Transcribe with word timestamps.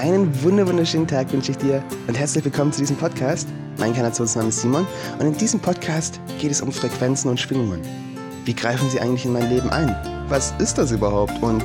Einen 0.00 0.44
wunderschönen 0.44 1.08
Tag 1.08 1.32
wünsche 1.32 1.50
ich 1.50 1.58
dir 1.58 1.82
und 2.06 2.16
herzlich 2.16 2.44
willkommen 2.44 2.72
zu 2.72 2.78
diesem 2.78 2.94
Podcast. 2.94 3.48
Mein 3.78 3.92
Kanationsname 3.92 4.50
ist 4.50 4.60
Simon 4.60 4.86
und 5.18 5.26
in 5.26 5.36
diesem 5.36 5.58
Podcast 5.58 6.20
geht 6.38 6.52
es 6.52 6.60
um 6.60 6.70
Frequenzen 6.70 7.28
und 7.28 7.40
Schwingungen. 7.40 7.82
Wie 8.44 8.54
greifen 8.54 8.88
sie 8.90 9.00
eigentlich 9.00 9.24
in 9.24 9.32
mein 9.32 9.50
Leben 9.50 9.68
ein? 9.70 9.96
Was 10.28 10.54
ist 10.60 10.78
das 10.78 10.92
überhaupt 10.92 11.42
und 11.42 11.64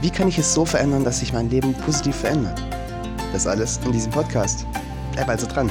wie 0.00 0.10
kann 0.10 0.28
ich 0.28 0.38
es 0.38 0.54
so 0.54 0.64
verändern, 0.64 1.02
dass 1.02 1.18
sich 1.18 1.32
mein 1.32 1.50
Leben 1.50 1.74
positiv 1.74 2.14
verändert? 2.14 2.62
Das 3.32 3.48
alles 3.48 3.80
in 3.84 3.90
diesem 3.90 4.12
Podcast. 4.12 4.64
Bleib 5.14 5.28
also 5.28 5.48
dran. 5.48 5.68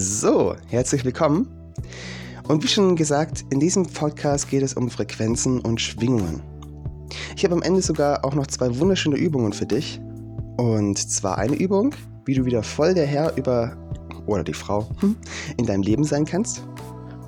So, 0.00 0.54
herzlich 0.68 1.04
willkommen. 1.04 1.48
Und 2.46 2.62
wie 2.62 2.68
schon 2.68 2.94
gesagt, 2.94 3.44
in 3.50 3.58
diesem 3.58 3.84
Podcast 3.84 4.48
geht 4.48 4.62
es 4.62 4.74
um 4.74 4.90
Frequenzen 4.90 5.60
und 5.60 5.80
Schwingungen. 5.80 6.40
Ich 7.34 7.44
habe 7.44 7.56
am 7.56 7.62
Ende 7.62 7.82
sogar 7.82 8.24
auch 8.24 8.36
noch 8.36 8.46
zwei 8.46 8.78
wunderschöne 8.78 9.16
Übungen 9.16 9.52
für 9.52 9.66
dich. 9.66 10.00
Und 10.56 10.98
zwar 10.98 11.38
eine 11.38 11.56
Übung, 11.56 11.96
wie 12.26 12.34
du 12.34 12.44
wieder 12.44 12.62
voll 12.62 12.94
der 12.94 13.06
Herr 13.06 13.36
über, 13.36 13.76
oder 14.26 14.44
die 14.44 14.52
Frau, 14.52 14.88
hm, 15.00 15.16
in 15.56 15.66
deinem 15.66 15.82
Leben 15.82 16.04
sein 16.04 16.24
kannst. 16.24 16.62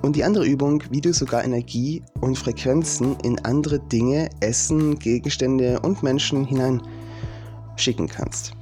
Und 0.01 0.15
die 0.15 0.23
andere 0.23 0.45
Übung, 0.45 0.81
wie 0.91 1.01
du 1.01 1.11
sogar 1.11 1.43
Energie 1.43 2.01
und 2.21 2.37
Frequenzen 2.37 3.17
in 3.21 3.37
andere 3.39 3.79
Dinge, 3.79 4.29
Essen, 4.39 4.97
Gegenstände 4.97 5.81
und 5.81 6.03
Menschen 6.03 6.45
hineinschicken 6.45 8.07
kannst. 8.07 8.53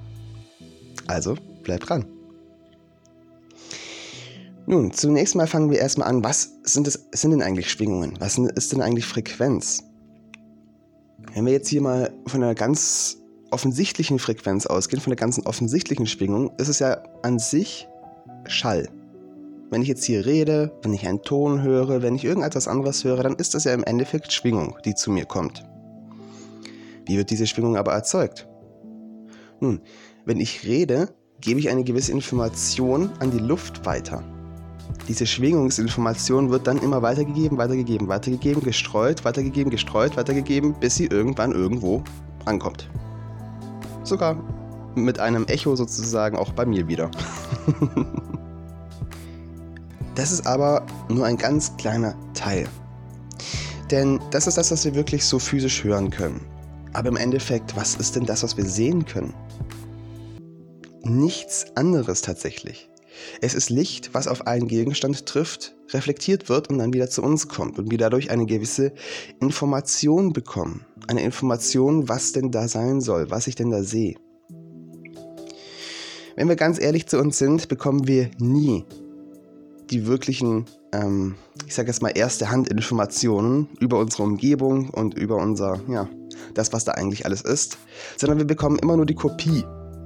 Also 1.06 1.36
bleib 1.62 1.82
dran. 1.82 2.06
Nun, 4.70 4.94
zunächst 4.94 5.36
mal 5.36 5.48
fangen 5.48 5.72
wir 5.72 5.80
erstmal 5.80 6.10
an, 6.10 6.24
was 6.24 6.60
sind, 6.62 6.86
das, 6.86 7.08
sind 7.12 7.32
denn 7.32 7.42
eigentlich 7.42 7.72
Schwingungen? 7.72 8.14
Was 8.20 8.38
ist 8.38 8.72
denn 8.72 8.84
eigentlich 8.84 9.08
Frequenz? 9.08 9.84
Wenn 11.34 11.48
wir 11.48 11.54
jetzt 11.54 11.70
hier 11.70 11.82
mal 11.82 12.14
von 12.28 12.44
einer 12.44 12.54
ganz 12.54 13.18
offensichtlichen 13.50 14.20
Frequenz 14.20 14.68
ausgehen, 14.68 15.02
von 15.02 15.10
der 15.10 15.18
ganzen 15.18 15.48
offensichtlichen 15.48 16.06
Schwingung, 16.06 16.52
ist 16.60 16.68
es 16.68 16.78
ja 16.78 17.02
an 17.24 17.40
sich 17.40 17.88
Schall. 18.46 18.88
Wenn 19.72 19.82
ich 19.82 19.88
jetzt 19.88 20.04
hier 20.04 20.28
rede, 20.28 20.72
wenn 20.84 20.94
ich 20.94 21.08
einen 21.08 21.24
Ton 21.24 21.64
höre, 21.64 22.04
wenn 22.04 22.14
ich 22.14 22.24
irgendetwas 22.24 22.68
anderes 22.68 23.04
höre, 23.04 23.24
dann 23.24 23.38
ist 23.38 23.56
das 23.56 23.64
ja 23.64 23.74
im 23.74 23.84
Endeffekt 23.84 24.32
Schwingung, 24.32 24.78
die 24.86 24.94
zu 24.94 25.10
mir 25.10 25.26
kommt. 25.26 25.68
Wie 27.08 27.18
wird 27.18 27.32
diese 27.32 27.48
Schwingung 27.48 27.76
aber 27.76 27.94
erzeugt? 27.94 28.48
Nun, 29.62 29.82
wenn 30.26 30.40
ich 30.40 30.64
rede, 30.68 31.10
gebe 31.42 31.60
ich 31.60 31.70
eine 31.70 31.84
gewisse 31.84 32.12
Information 32.12 33.10
an 33.18 33.32
die 33.32 33.40
Luft 33.40 33.88
weiter 33.88 34.24
diese 35.08 35.26
Schwingungsinformation 35.26 36.52
wird 36.52 36.68
dann 36.68 36.78
immer 36.80 37.02
weitergegeben, 37.02 37.58
weitergegeben, 37.58 38.08
weitergegeben, 38.08 38.64
gestreut, 38.64 39.26
weitergegeben, 39.26 39.72
gestreut, 39.72 40.18
weitergegeben, 40.18 40.74
bis 40.80 40.96
sie 40.96 41.06
irgendwann 41.06 41.52
irgendwo 41.52 42.04
ankommt. 42.46 42.90
Sogar 44.04 44.36
mit 44.96 45.20
einem 45.20 45.46
Echo 45.46 45.76
sozusagen 45.76 46.38
auch 46.38 46.52
bei 46.52 46.66
mir 46.66 46.88
wieder. 46.88 47.10
das 50.16 50.32
ist 50.32 50.46
aber 50.46 50.86
nur 51.10 51.26
ein 51.26 51.38
ganz 51.38 51.76
kleiner 51.78 52.16
Teil. 52.34 52.68
Denn 53.92 54.20
das 54.32 54.48
ist 54.48 54.58
das, 54.58 54.72
was 54.72 54.86
wir 54.86 54.94
wirklich 54.94 55.26
so 55.26 55.40
physisch 55.40 55.84
hören 55.84 56.12
können. 56.12 56.42
Aber 56.94 57.10
im 57.10 57.18
Endeffekt, 57.18 57.76
was 57.76 57.96
ist 57.96 58.16
denn 58.16 58.26
das, 58.26 58.44
was 58.44 58.58
wir 58.58 58.66
sehen 58.66 59.06
können? 59.06 59.34
Nichts 61.04 61.66
anderes 61.76 62.22
tatsächlich. 62.22 62.89
Es 63.42 63.54
ist 63.54 63.70
Licht, 63.70 64.14
was 64.14 64.28
auf 64.28 64.48
einen 64.48 64.68
Gegenstand 64.68 65.26
trifft, 65.26 65.76
reflektiert 65.92 66.50
wird 66.50 66.70
und 66.70 66.78
dann 66.78 66.94
wieder 66.94 67.10
zu 67.10 67.22
uns 67.22 67.48
kommt 67.48 67.80
und 67.80 67.92
wir 67.92 67.98
dadurch 67.98 68.32
eine 68.32 68.46
gewisse 68.46 68.94
Information 69.40 70.34
bekommen. 70.34 70.86
Eine 71.08 71.24
Information, 71.24 72.10
was 72.10 72.32
denn 72.32 72.52
da 72.52 72.68
sein 72.68 73.02
soll, 73.02 73.32
was 73.32 73.48
ich 73.48 73.56
denn 73.56 73.72
da 73.72 73.84
sehe. 73.84 74.16
Wenn 76.36 76.48
wir 76.48 76.56
ganz 76.56 76.80
ehrlich 76.80 77.08
zu 77.08 77.20
uns 77.20 77.38
sind, 77.38 77.68
bekommen 77.68 78.08
wir 78.08 78.32
nie 78.40 78.86
die 79.90 80.06
wirklichen, 80.06 80.66
ähm, 80.94 81.36
ich 81.66 81.74
sage 81.74 81.90
jetzt 81.90 82.02
mal, 82.02 82.10
erste 82.10 82.52
Hand 82.52 82.70
Informationen 82.70 83.68
über 83.80 84.00
unsere 84.00 84.24
Umgebung 84.24 84.90
und 84.90 85.16
über 85.16 85.38
unser, 85.38 85.82
ja, 85.90 86.08
das, 86.54 86.72
was 86.74 86.86
da 86.86 86.94
eigentlich 86.94 87.26
alles 87.26 87.42
ist, 87.42 87.78
sondern 88.18 88.38
wir 88.38 88.46
bekommen 88.46 88.80
immer 88.80 88.96
nur 88.96 89.06
die 89.06 89.16
Kopie 89.16 89.64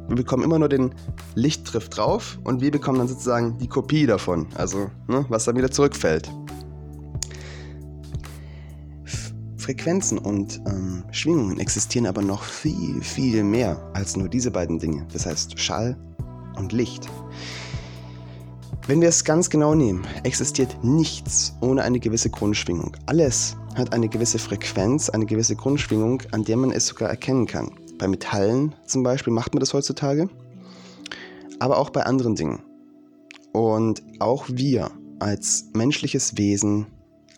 wir 0.08 0.16
bekommen 0.16 0.44
immer 0.44 0.60
nur 0.60 0.70
den 0.70 0.94
Lichttriff 1.36 1.90
drauf 1.90 2.40
und 2.44 2.62
wir 2.62 2.72
bekommen 2.72 3.00
dann 3.00 3.08
sozusagen 3.08 3.58
die 3.58 3.68
Kopie 3.68 4.06
davon, 4.06 4.48
also 4.56 4.90
ne, 5.08 5.26
was 5.30 5.46
dann 5.46 5.56
wieder 5.56 5.72
zurückfällt. 5.72 6.30
Frequenzen 9.58 10.18
und 10.18 10.62
ähm, 10.68 11.06
Schwingungen 11.12 11.58
existieren 11.58 12.06
aber 12.06 12.22
noch 12.22 12.44
viel, 12.44 13.02
viel 13.02 13.46
mehr 13.46 13.82
als 13.94 14.18
nur 14.18 14.28
diese 14.28 14.52
beiden 14.52 14.78
Dinge. 14.78 15.08
Das 15.14 15.26
heißt 15.26 15.58
Schall 15.58 15.98
und 16.58 16.74
Licht. 16.74 17.10
Wenn 18.88 19.00
wir 19.00 19.08
es 19.08 19.24
ganz 19.24 19.50
genau 19.50 19.74
nehmen, 19.74 20.06
existiert 20.24 20.84
nichts 20.84 21.56
ohne 21.62 21.84
eine 21.84 22.02
gewisse 22.02 22.30
Grundschwingung. 22.30 22.98
Alles 23.06 23.56
hat 23.76 23.94
eine 23.94 24.10
gewisse 24.10 24.38
Frequenz, 24.38 25.10
eine 25.10 25.26
gewisse 25.26 25.56
Grundschwingung, 25.56 26.22
an 26.32 26.44
der 26.44 26.58
man 26.58 26.72
es 26.72 26.88
sogar 26.88 27.10
erkennen 27.10 27.48
kann. 27.48 27.72
Bei 28.04 28.10
Metallen 28.10 28.76
zum 28.86 29.02
Beispiel 29.02 29.32
macht 29.32 29.54
man 29.54 29.62
das 29.62 29.74
heutzutage, 29.74 30.28
aber 31.60 31.78
auch 31.78 31.90
bei 31.90 32.04
anderen 32.04 32.36
Dingen. 32.36 32.62
Und 33.54 34.04
auch 34.20 34.44
wir 34.50 34.92
als 35.20 35.70
menschliches 35.74 36.38
Wesen, 36.38 36.88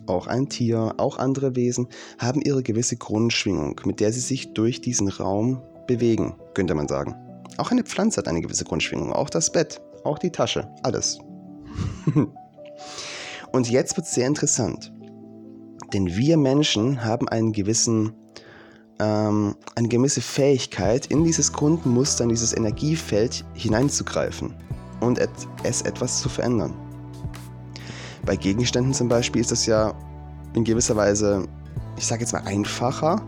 auch 0.08 0.26
ein 0.26 0.48
Tier, 0.48 0.94
auch 0.96 1.18
andere 1.18 1.54
Wesen, 1.54 1.86
haben 2.18 2.40
ihre 2.40 2.64
gewisse 2.64 2.96
Grundschwingung, 2.96 3.80
mit 3.84 4.00
der 4.00 4.12
sie 4.12 4.18
sich 4.18 4.54
durch 4.54 4.80
diesen 4.80 5.06
Raum 5.06 5.62
bewegen, 5.86 6.34
könnte 6.52 6.74
man 6.74 6.88
sagen. 6.88 7.14
Auch 7.58 7.70
eine 7.70 7.84
Pflanze 7.84 8.18
hat 8.18 8.26
eine 8.26 8.40
gewisse 8.40 8.64
Grundschwingung, 8.64 9.12
auch 9.12 9.30
das 9.30 9.52
Bett, 9.52 9.80
auch 10.02 10.18
die 10.18 10.32
Tasche, 10.32 10.68
alles. 10.82 11.20
Und 13.52 13.70
jetzt 13.70 13.96
wird 13.96 14.08
es 14.08 14.14
sehr 14.14 14.26
interessant, 14.26 14.92
denn 15.92 16.08
wir 16.08 16.36
Menschen 16.36 17.04
haben 17.04 17.28
einen 17.28 17.52
gewissen 17.52 18.14
ähm, 18.98 19.54
eine 19.74 19.88
gewisse 19.88 20.20
Fähigkeit, 20.20 21.06
in 21.06 21.24
dieses 21.24 21.52
Grundmuster, 21.52 22.24
in 22.24 22.30
dieses 22.30 22.56
Energiefeld 22.56 23.44
hineinzugreifen 23.54 24.54
und 25.00 25.18
et 25.18 25.30
es 25.62 25.82
etwas 25.82 26.20
zu 26.20 26.28
verändern. 26.28 26.74
Bei 28.24 28.36
Gegenständen 28.36 28.92
zum 28.92 29.08
Beispiel 29.08 29.40
ist 29.40 29.52
das 29.52 29.66
ja 29.66 29.94
in 30.54 30.64
gewisser 30.64 30.96
Weise, 30.96 31.46
ich 31.96 32.06
sage 32.06 32.22
jetzt 32.22 32.32
mal, 32.32 32.42
einfacher, 32.44 33.22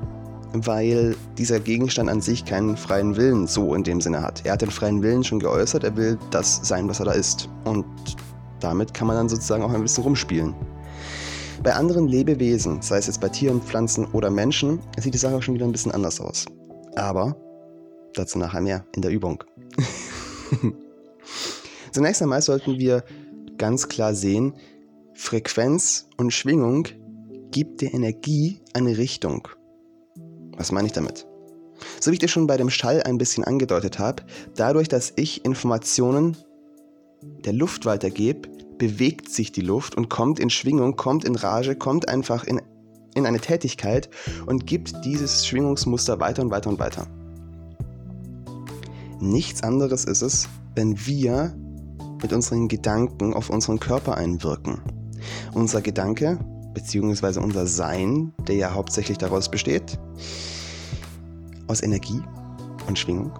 weil 0.52 1.14
dieser 1.36 1.60
Gegenstand 1.60 2.08
an 2.08 2.20
sich 2.20 2.44
keinen 2.44 2.76
freien 2.76 3.16
Willen 3.16 3.46
so 3.46 3.74
in 3.74 3.84
dem 3.84 4.00
Sinne 4.00 4.22
hat. 4.22 4.44
Er 4.44 4.54
hat 4.54 4.62
den 4.62 4.70
freien 4.70 5.02
Willen 5.02 5.22
schon 5.22 5.38
geäußert, 5.38 5.84
er 5.84 5.96
will 5.96 6.18
das 6.30 6.60
sein, 6.62 6.88
was 6.88 7.00
er 7.00 7.06
da 7.06 7.12
ist. 7.12 7.48
Und 7.64 7.84
damit 8.60 8.94
kann 8.94 9.06
man 9.06 9.16
dann 9.16 9.28
sozusagen 9.28 9.62
auch 9.62 9.72
ein 9.72 9.82
bisschen 9.82 10.04
rumspielen. 10.04 10.54
Bei 11.62 11.74
anderen 11.74 12.06
Lebewesen, 12.06 12.82
sei 12.82 12.98
es 12.98 13.08
jetzt 13.08 13.20
bei 13.20 13.28
Tieren, 13.28 13.60
Pflanzen 13.60 14.06
oder 14.12 14.30
Menschen, 14.30 14.80
sieht 14.96 15.14
die 15.14 15.18
Sache 15.18 15.36
auch 15.36 15.42
schon 15.42 15.54
wieder 15.54 15.66
ein 15.66 15.72
bisschen 15.72 15.92
anders 15.92 16.20
aus. 16.20 16.46
Aber 16.94 17.36
dazu 18.14 18.38
nachher 18.38 18.60
mehr 18.60 18.84
in 18.94 19.02
der 19.02 19.10
Übung. 19.10 19.42
Zunächst 21.92 22.22
einmal 22.22 22.42
sollten 22.42 22.78
wir 22.78 23.02
ganz 23.56 23.88
klar 23.88 24.14
sehen, 24.14 24.54
Frequenz 25.14 26.06
und 26.16 26.32
Schwingung 26.32 26.86
gibt 27.50 27.80
der 27.80 27.92
Energie 27.92 28.60
eine 28.72 28.96
Richtung. 28.96 29.48
Was 30.56 30.70
meine 30.70 30.86
ich 30.86 30.92
damit? 30.92 31.26
So 32.00 32.10
wie 32.10 32.14
ich 32.14 32.20
dir 32.20 32.28
schon 32.28 32.46
bei 32.46 32.56
dem 32.56 32.70
Schall 32.70 33.02
ein 33.02 33.18
bisschen 33.18 33.42
angedeutet 33.42 33.98
habe, 33.98 34.22
dadurch, 34.54 34.88
dass 34.88 35.12
ich 35.16 35.44
Informationen 35.44 36.36
der 37.44 37.52
Luft 37.52 37.84
weitergebe, 37.84 38.48
bewegt 38.78 39.28
sich 39.28 39.52
die 39.52 39.60
Luft 39.60 39.96
und 39.96 40.08
kommt 40.08 40.38
in 40.38 40.50
Schwingung, 40.50 40.96
kommt 40.96 41.24
in 41.24 41.34
Rage, 41.34 41.76
kommt 41.76 42.08
einfach 42.08 42.44
in, 42.44 42.60
in 43.14 43.26
eine 43.26 43.40
Tätigkeit 43.40 44.08
und 44.46 44.66
gibt 44.66 45.04
dieses 45.04 45.46
Schwingungsmuster 45.46 46.20
weiter 46.20 46.42
und 46.42 46.50
weiter 46.50 46.70
und 46.70 46.78
weiter. 46.78 47.06
Nichts 49.20 49.62
anderes 49.62 50.04
ist 50.04 50.22
es, 50.22 50.48
wenn 50.74 50.96
wir 51.06 51.54
mit 52.22 52.32
unseren 52.32 52.68
Gedanken 52.68 53.34
auf 53.34 53.50
unseren 53.50 53.80
Körper 53.80 54.16
einwirken. 54.16 54.80
Unser 55.54 55.82
Gedanke, 55.82 56.38
beziehungsweise 56.74 57.40
unser 57.40 57.66
Sein, 57.66 58.32
der 58.46 58.56
ja 58.56 58.74
hauptsächlich 58.74 59.18
daraus 59.18 59.50
besteht, 59.50 59.98
aus 61.66 61.82
Energie 61.82 62.20
und 62.86 62.98
Schwingung, 62.98 63.32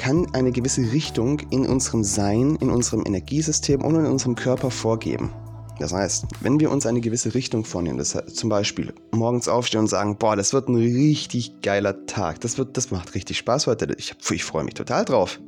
kann 0.00 0.32
eine 0.32 0.50
gewisse 0.50 0.92
Richtung 0.92 1.40
in 1.50 1.66
unserem 1.66 2.04
Sein, 2.04 2.56
in 2.56 2.70
unserem 2.70 3.04
Energiesystem 3.04 3.84
und 3.84 3.96
in 3.96 4.06
unserem 4.06 4.34
Körper 4.34 4.70
vorgeben. 4.70 5.30
Das 5.78 5.92
heißt, 5.92 6.24
wenn 6.40 6.58
wir 6.58 6.70
uns 6.70 6.86
eine 6.86 7.02
gewisse 7.02 7.34
Richtung 7.34 7.66
vornehmen, 7.66 7.98
das 7.98 8.14
heißt, 8.14 8.34
zum 8.34 8.48
Beispiel 8.48 8.94
morgens 9.12 9.46
aufstehen 9.46 9.80
und 9.80 9.88
sagen, 9.88 10.16
boah, 10.16 10.36
das 10.36 10.54
wird 10.54 10.70
ein 10.70 10.76
richtig 10.76 11.60
geiler 11.60 12.06
Tag, 12.06 12.40
das, 12.40 12.56
wird, 12.56 12.78
das 12.78 12.90
macht 12.90 13.14
richtig 13.14 13.36
Spaß 13.36 13.66
heute, 13.66 13.94
ich, 13.98 14.14
ich 14.30 14.42
freue 14.42 14.64
mich 14.64 14.72
total 14.72 15.04
drauf. 15.04 15.38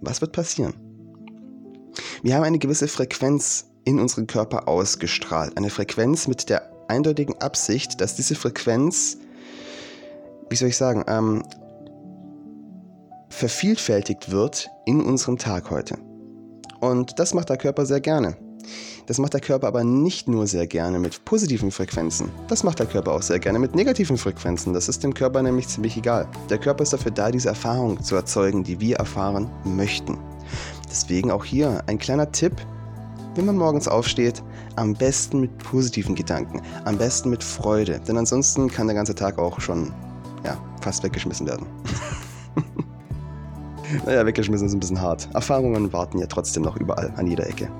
Was 0.00 0.20
wird 0.20 0.30
passieren? 0.30 0.74
Wir 2.22 2.36
haben 2.36 2.44
eine 2.44 2.60
gewisse 2.60 2.86
Frequenz 2.86 3.72
in 3.84 3.98
unseren 3.98 4.28
Körper 4.28 4.68
ausgestrahlt. 4.68 5.56
Eine 5.56 5.70
Frequenz 5.70 6.28
mit 6.28 6.48
der 6.48 6.70
eindeutigen 6.86 7.40
Absicht, 7.40 8.00
dass 8.00 8.14
diese 8.14 8.36
Frequenz, 8.36 9.18
wie 10.48 10.54
soll 10.54 10.68
ich 10.68 10.76
sagen, 10.76 11.04
ähm, 11.08 11.42
vervielfältigt 13.34 14.30
wird 14.30 14.70
in 14.86 15.00
unserem 15.00 15.36
Tag 15.38 15.70
heute. 15.70 15.98
Und 16.80 17.18
das 17.18 17.34
macht 17.34 17.48
der 17.50 17.56
Körper 17.56 17.84
sehr 17.84 18.00
gerne. 18.00 18.36
Das 19.06 19.18
macht 19.18 19.34
der 19.34 19.40
Körper 19.40 19.66
aber 19.66 19.84
nicht 19.84 20.28
nur 20.28 20.46
sehr 20.46 20.66
gerne 20.66 20.98
mit 20.98 21.24
positiven 21.24 21.70
Frequenzen. 21.70 22.30
Das 22.48 22.62
macht 22.62 22.78
der 22.78 22.86
Körper 22.86 23.12
auch 23.12 23.22
sehr 23.22 23.38
gerne 23.38 23.58
mit 23.58 23.74
negativen 23.74 24.16
Frequenzen. 24.16 24.72
Das 24.72 24.88
ist 24.88 25.02
dem 25.02 25.12
Körper 25.12 25.42
nämlich 25.42 25.68
ziemlich 25.68 25.96
egal. 25.96 26.28
Der 26.48 26.58
Körper 26.58 26.84
ist 26.84 26.92
dafür 26.92 27.10
da, 27.10 27.30
diese 27.30 27.48
Erfahrung 27.48 28.02
zu 28.02 28.14
erzeugen, 28.14 28.62
die 28.62 28.80
wir 28.80 28.96
erfahren 28.96 29.50
möchten. 29.64 30.16
Deswegen 30.88 31.30
auch 31.30 31.44
hier 31.44 31.82
ein 31.86 31.98
kleiner 31.98 32.30
Tipp, 32.30 32.54
wenn 33.34 33.46
man 33.46 33.56
morgens 33.56 33.88
aufsteht, 33.88 34.42
am 34.76 34.94
besten 34.94 35.40
mit 35.40 35.58
positiven 35.58 36.14
Gedanken, 36.14 36.62
am 36.84 36.96
besten 36.96 37.30
mit 37.30 37.42
Freude, 37.42 38.00
denn 38.06 38.16
ansonsten 38.16 38.70
kann 38.70 38.86
der 38.86 38.94
ganze 38.94 39.14
Tag 39.14 39.38
auch 39.38 39.60
schon 39.60 39.92
ja, 40.44 40.56
fast 40.80 41.02
weggeschmissen 41.02 41.46
werden. 41.46 41.66
naja, 44.04 44.24
weggeschmissen 44.26 44.66
ist 44.66 44.74
ein 44.74 44.80
bisschen 44.80 45.00
hart. 45.00 45.28
Erfahrungen 45.34 45.92
warten 45.92 46.18
ja 46.18 46.26
trotzdem 46.26 46.62
noch 46.62 46.76
überall, 46.76 47.12
an 47.16 47.26
jeder 47.26 47.46
Ecke. 47.46 47.70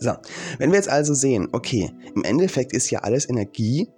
so, 0.00 0.12
wenn 0.58 0.70
wir 0.70 0.76
jetzt 0.76 0.88
also 0.88 1.14
sehen, 1.14 1.48
okay, 1.52 1.90
im 2.14 2.24
Endeffekt 2.24 2.72
ist 2.72 2.90
ja 2.90 3.00
alles 3.00 3.28
Energie, 3.28 3.88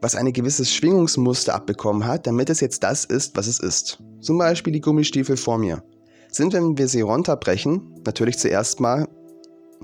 was 0.00 0.16
ein 0.16 0.32
gewisses 0.32 0.72
Schwingungsmuster 0.72 1.54
abbekommen 1.54 2.06
hat, 2.06 2.26
damit 2.26 2.50
es 2.50 2.60
jetzt 2.60 2.82
das 2.82 3.04
ist, 3.04 3.36
was 3.36 3.46
es 3.46 3.60
ist. 3.60 4.02
Zum 4.20 4.36
Beispiel 4.36 4.72
die 4.72 4.80
Gummistiefel 4.80 5.36
vor 5.36 5.58
mir. 5.58 5.82
Sind, 6.28 6.52
wenn 6.54 6.76
wir 6.76 6.88
sie 6.88 7.02
runterbrechen, 7.02 8.00
natürlich 8.04 8.38
zuerst 8.38 8.80
mal, 8.80 9.06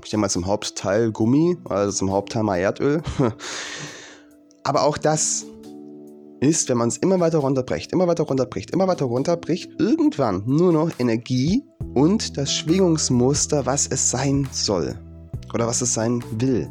ich 0.03 0.09
denke 0.09 0.21
mal 0.21 0.29
zum 0.29 0.45
Hauptteil 0.45 1.11
Gummi, 1.11 1.57
also 1.65 1.91
zum 1.91 2.11
Hauptteil 2.11 2.43
mal 2.43 2.57
Erdöl. 2.57 3.01
Aber 4.63 4.83
auch 4.83 4.97
das 4.97 5.45
ist, 6.39 6.69
wenn 6.69 6.77
man 6.77 6.87
es 6.87 6.97
immer 6.97 7.19
weiter 7.19 7.39
runterbricht, 7.39 7.91
immer 7.91 8.07
weiter 8.07 8.23
runterbricht, 8.23 8.71
immer 8.71 8.87
weiter 8.87 9.05
runterbricht, 9.05 9.71
irgendwann 9.79 10.43
nur 10.45 10.71
noch 10.71 10.91
Energie 10.99 11.63
und 11.93 12.37
das 12.37 12.53
Schwingungsmuster, 12.53 13.65
was 13.65 13.87
es 13.87 14.09
sein 14.09 14.47
soll 14.51 14.95
oder 15.53 15.67
was 15.67 15.81
es 15.81 15.93
sein 15.93 16.23
will. 16.37 16.69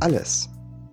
Alles. 0.00 0.48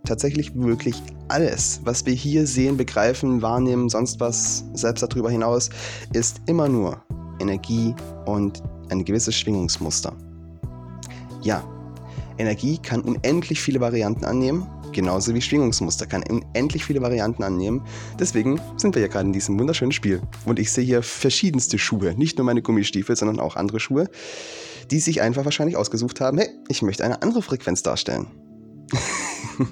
Tatsächlich 0.05 0.55
wirklich 0.55 1.01
alles, 1.27 1.81
was 1.83 2.05
wir 2.05 2.13
hier 2.13 2.47
sehen, 2.47 2.77
begreifen, 2.77 3.41
wahrnehmen, 3.41 3.89
sonst 3.89 4.21
was, 4.21 4.63
selbst 4.73 5.01
darüber 5.01 5.29
hinaus, 5.29 5.69
ist 6.13 6.39
immer 6.45 6.69
nur 6.69 7.01
Energie 7.39 7.93
und 8.25 8.63
ein 8.89 9.03
gewisses 9.03 9.35
Schwingungsmuster. 9.35 10.13
Ja, 11.41 11.61
Energie 12.37 12.77
kann 12.77 13.01
unendlich 13.01 13.59
viele 13.59 13.81
Varianten 13.81 14.23
annehmen 14.23 14.65
Genauso 14.97 15.35
wie 15.35 15.41
Schwingungsmuster 15.43 16.07
kann 16.07 16.23
unendlich 16.23 16.83
viele 16.83 17.03
Varianten 17.03 17.43
annehmen. 17.43 17.85
Deswegen 18.19 18.59
sind 18.77 18.95
wir 18.95 19.03
ja 19.03 19.07
gerade 19.07 19.27
in 19.27 19.31
diesem 19.31 19.59
wunderschönen 19.59 19.91
Spiel. 19.91 20.23
Und 20.43 20.57
ich 20.57 20.71
sehe 20.71 20.83
hier 20.83 21.03
verschiedenste 21.03 21.77
Schuhe. 21.77 22.15
Nicht 22.17 22.39
nur 22.39 22.45
meine 22.45 22.63
Gummistiefel, 22.63 23.15
sondern 23.15 23.39
auch 23.39 23.55
andere 23.55 23.79
Schuhe, 23.79 24.09
die 24.89 24.99
sich 24.99 25.21
einfach 25.21 25.45
wahrscheinlich 25.45 25.77
ausgesucht 25.77 26.19
haben, 26.19 26.39
hey, 26.39 26.49
ich 26.67 26.81
möchte 26.81 27.03
eine 27.03 27.21
andere 27.21 27.43
Frequenz 27.43 27.83
darstellen. 27.83 28.25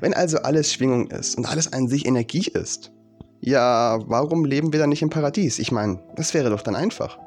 Wenn 0.00 0.14
also 0.14 0.38
alles 0.38 0.72
Schwingung 0.72 1.08
ist 1.10 1.36
und 1.36 1.44
alles 1.44 1.72
an 1.72 1.88
sich 1.88 2.06
Energie 2.06 2.48
ist, 2.54 2.92
ja, 3.40 3.98
warum 4.06 4.44
leben 4.44 4.72
wir 4.72 4.78
dann 4.78 4.90
nicht 4.90 5.02
im 5.02 5.10
Paradies? 5.10 5.58
Ich 5.58 5.72
meine, 5.72 5.98
das 6.14 6.34
wäre 6.34 6.50
doch 6.50 6.62
dann 6.62 6.76
einfach. 6.76 7.18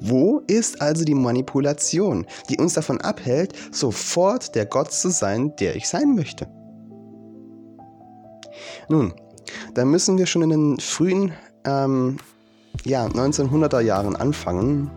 Wo 0.00 0.42
ist 0.46 0.80
also 0.80 1.04
die 1.04 1.14
Manipulation, 1.14 2.26
die 2.48 2.58
uns 2.58 2.74
davon 2.74 3.00
abhält, 3.00 3.54
sofort 3.72 4.54
der 4.54 4.66
Gott 4.66 4.92
zu 4.92 5.10
sein, 5.10 5.54
der 5.56 5.76
ich 5.76 5.88
sein 5.88 6.14
möchte? 6.14 6.48
Nun, 8.88 9.14
da 9.74 9.84
müssen 9.84 10.18
wir 10.18 10.26
schon 10.26 10.42
in 10.42 10.50
den 10.50 10.80
frühen 10.80 11.32
ähm, 11.64 12.18
ja, 12.84 13.06
1900er 13.06 13.80
Jahren 13.80 14.16
anfangen. 14.16 14.90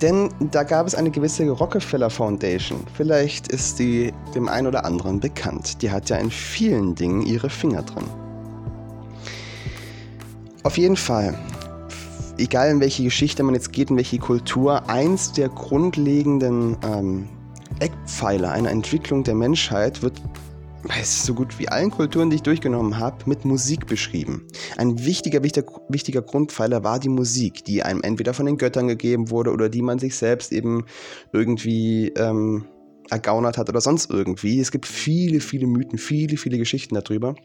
Denn 0.00 0.30
da 0.50 0.64
gab 0.64 0.86
es 0.86 0.96
eine 0.96 1.10
gewisse 1.10 1.48
Rockefeller 1.48 2.10
Foundation. 2.10 2.84
Vielleicht 2.94 3.48
ist 3.48 3.78
die 3.78 4.12
dem 4.34 4.48
einen 4.48 4.66
oder 4.66 4.84
anderen 4.84 5.20
bekannt. 5.20 5.80
Die 5.80 5.90
hat 5.90 6.10
ja 6.10 6.16
in 6.16 6.30
vielen 6.30 6.96
Dingen 6.96 7.22
ihre 7.22 7.48
Finger 7.48 7.82
drin. 7.82 8.04
Auf 10.64 10.76
jeden 10.76 10.96
Fall 10.96 11.38
egal 12.42 12.70
in 12.70 12.80
welche 12.80 13.04
Geschichte 13.04 13.42
man 13.42 13.54
jetzt 13.54 13.72
geht, 13.72 13.90
in 13.90 13.96
welche 13.96 14.18
Kultur, 14.18 14.88
eins 14.88 15.32
der 15.32 15.48
grundlegenden 15.48 16.76
ähm, 16.84 17.28
Eckpfeiler 17.78 18.50
einer 18.50 18.70
Entwicklung 18.70 19.24
der 19.24 19.34
Menschheit 19.34 20.02
wird 20.02 20.20
bei 20.82 21.00
so 21.04 21.32
gut 21.32 21.60
wie 21.60 21.68
allen 21.68 21.92
Kulturen, 21.92 22.28
die 22.28 22.36
ich 22.36 22.42
durchgenommen 22.42 22.98
habe, 22.98 23.16
mit 23.26 23.44
Musik 23.44 23.86
beschrieben. 23.86 24.48
Ein 24.76 25.04
wichtiger, 25.04 25.44
wichtiger, 25.44 25.70
wichtiger 25.88 26.22
Grundpfeiler 26.22 26.82
war 26.82 26.98
die 26.98 27.08
Musik, 27.08 27.64
die 27.64 27.84
einem 27.84 28.02
entweder 28.02 28.34
von 28.34 28.46
den 28.46 28.58
Göttern 28.58 28.88
gegeben 28.88 29.30
wurde 29.30 29.52
oder 29.52 29.68
die 29.68 29.82
man 29.82 30.00
sich 30.00 30.16
selbst 30.16 30.50
eben 30.50 30.86
irgendwie 31.32 32.08
ähm, 32.16 32.64
ergaunert 33.10 33.58
hat 33.58 33.68
oder 33.68 33.80
sonst 33.80 34.10
irgendwie. 34.10 34.58
Es 34.58 34.72
gibt 34.72 34.86
viele, 34.86 35.38
viele 35.40 35.68
Mythen, 35.68 35.98
viele, 35.98 36.36
viele 36.36 36.58
Geschichten 36.58 36.96
darüber. 36.96 37.36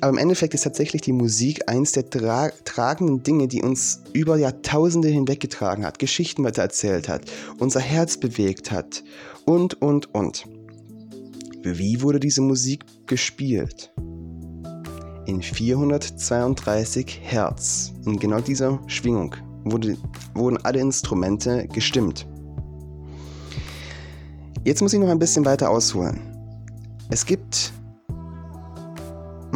Aber 0.00 0.10
im 0.10 0.18
Endeffekt 0.18 0.54
ist 0.54 0.62
tatsächlich 0.62 1.02
die 1.02 1.12
Musik 1.12 1.68
eins 1.68 1.92
der 1.92 2.08
tra 2.08 2.50
tragenden 2.64 3.22
Dinge, 3.22 3.48
die 3.48 3.62
uns 3.62 4.02
über 4.12 4.36
Jahrtausende 4.36 5.08
hinweggetragen 5.08 5.84
hat, 5.84 5.98
Geschichten 5.98 6.44
weiter 6.44 6.62
erzählt 6.62 7.08
hat, 7.08 7.22
unser 7.58 7.80
Herz 7.80 8.16
bewegt 8.16 8.70
hat 8.70 9.04
und, 9.44 9.80
und, 9.80 10.14
und. 10.14 10.46
Wie 11.62 12.02
wurde 12.02 12.20
diese 12.20 12.42
Musik 12.42 12.84
gespielt? 13.06 13.92
In 15.26 15.42
432 15.42 17.20
Hertz, 17.22 17.92
in 18.04 18.18
genau 18.18 18.40
dieser 18.40 18.80
Schwingung, 18.86 19.34
wurde, 19.64 19.96
wurden 20.34 20.58
alle 20.58 20.80
Instrumente 20.80 21.66
gestimmt. 21.66 22.26
Jetzt 24.64 24.82
muss 24.82 24.92
ich 24.92 25.00
noch 25.00 25.08
ein 25.08 25.18
bisschen 25.18 25.44
weiter 25.44 25.70
ausholen. 25.70 26.20
Es 27.08 27.24
gibt 27.24 27.72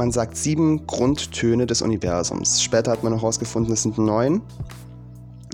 man 0.00 0.12
sagt 0.12 0.34
sieben 0.34 0.86
Grundtöne 0.86 1.66
des 1.66 1.82
Universums. 1.82 2.62
Später 2.62 2.90
hat 2.90 3.02
man 3.02 3.12
noch 3.12 3.20
herausgefunden, 3.20 3.74
es 3.74 3.82
sind 3.82 3.98
neun. 3.98 4.40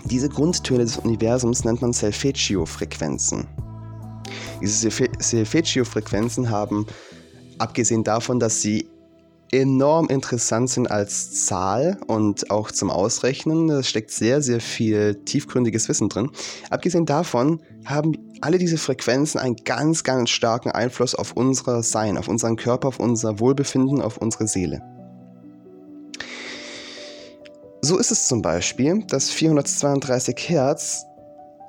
Diese 0.04 0.28
Grundtöne 0.28 0.84
des 0.84 0.98
Universums 0.98 1.64
nennt 1.64 1.82
man 1.82 1.92
Solfeggio-Frequenzen. 1.92 3.48
Diese 4.62 4.88
Solfeggio-Frequenzen 5.18 6.48
haben, 6.48 6.86
abgesehen 7.58 8.04
davon, 8.04 8.38
dass 8.38 8.62
sie 8.62 8.86
enorm 9.50 10.06
interessant 10.10 10.70
sind 10.70 10.88
als 10.92 11.44
Zahl 11.46 11.98
und 12.06 12.48
auch 12.48 12.70
zum 12.70 12.90
Ausrechnen. 12.90 13.66
Da 13.66 13.82
steckt 13.82 14.12
sehr, 14.12 14.42
sehr 14.42 14.60
viel 14.60 15.16
tiefgründiges 15.24 15.88
Wissen 15.88 16.08
drin. 16.08 16.30
Abgesehen 16.70 17.04
davon 17.04 17.60
haben 17.84 18.25
alle 18.40 18.58
diese 18.58 18.78
Frequenzen 18.78 19.38
einen 19.38 19.56
ganz, 19.56 20.04
ganz 20.04 20.30
starken 20.30 20.70
Einfluss 20.70 21.14
auf 21.14 21.32
unser 21.32 21.82
Sein, 21.82 22.18
auf 22.18 22.28
unseren 22.28 22.56
Körper, 22.56 22.88
auf 22.88 23.00
unser 23.00 23.40
Wohlbefinden, 23.40 24.00
auf 24.00 24.18
unsere 24.18 24.46
Seele. 24.46 24.82
So 27.82 27.98
ist 27.98 28.10
es 28.10 28.26
zum 28.26 28.42
Beispiel, 28.42 29.04
dass 29.06 29.30
432 29.30 30.36
Hertz 30.48 31.04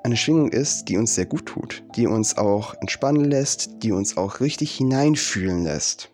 eine 0.03 0.17
Schwingung 0.17 0.49
ist, 0.49 0.89
die 0.89 0.97
uns 0.97 1.15
sehr 1.15 1.25
gut 1.25 1.45
tut, 1.45 1.83
die 1.95 2.07
uns 2.07 2.37
auch 2.37 2.73
entspannen 2.81 3.25
lässt, 3.25 3.83
die 3.83 3.91
uns 3.91 4.17
auch 4.17 4.39
richtig 4.39 4.71
hineinfühlen 4.75 5.63
lässt. 5.63 6.09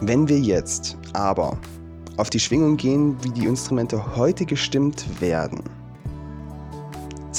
Wenn 0.00 0.28
wir 0.28 0.38
jetzt 0.38 0.96
aber 1.12 1.58
auf 2.16 2.30
die 2.30 2.40
Schwingung 2.40 2.76
gehen, 2.76 3.16
wie 3.24 3.30
die 3.30 3.46
Instrumente 3.46 4.16
heute 4.16 4.44
gestimmt 4.44 5.04
werden, 5.20 5.64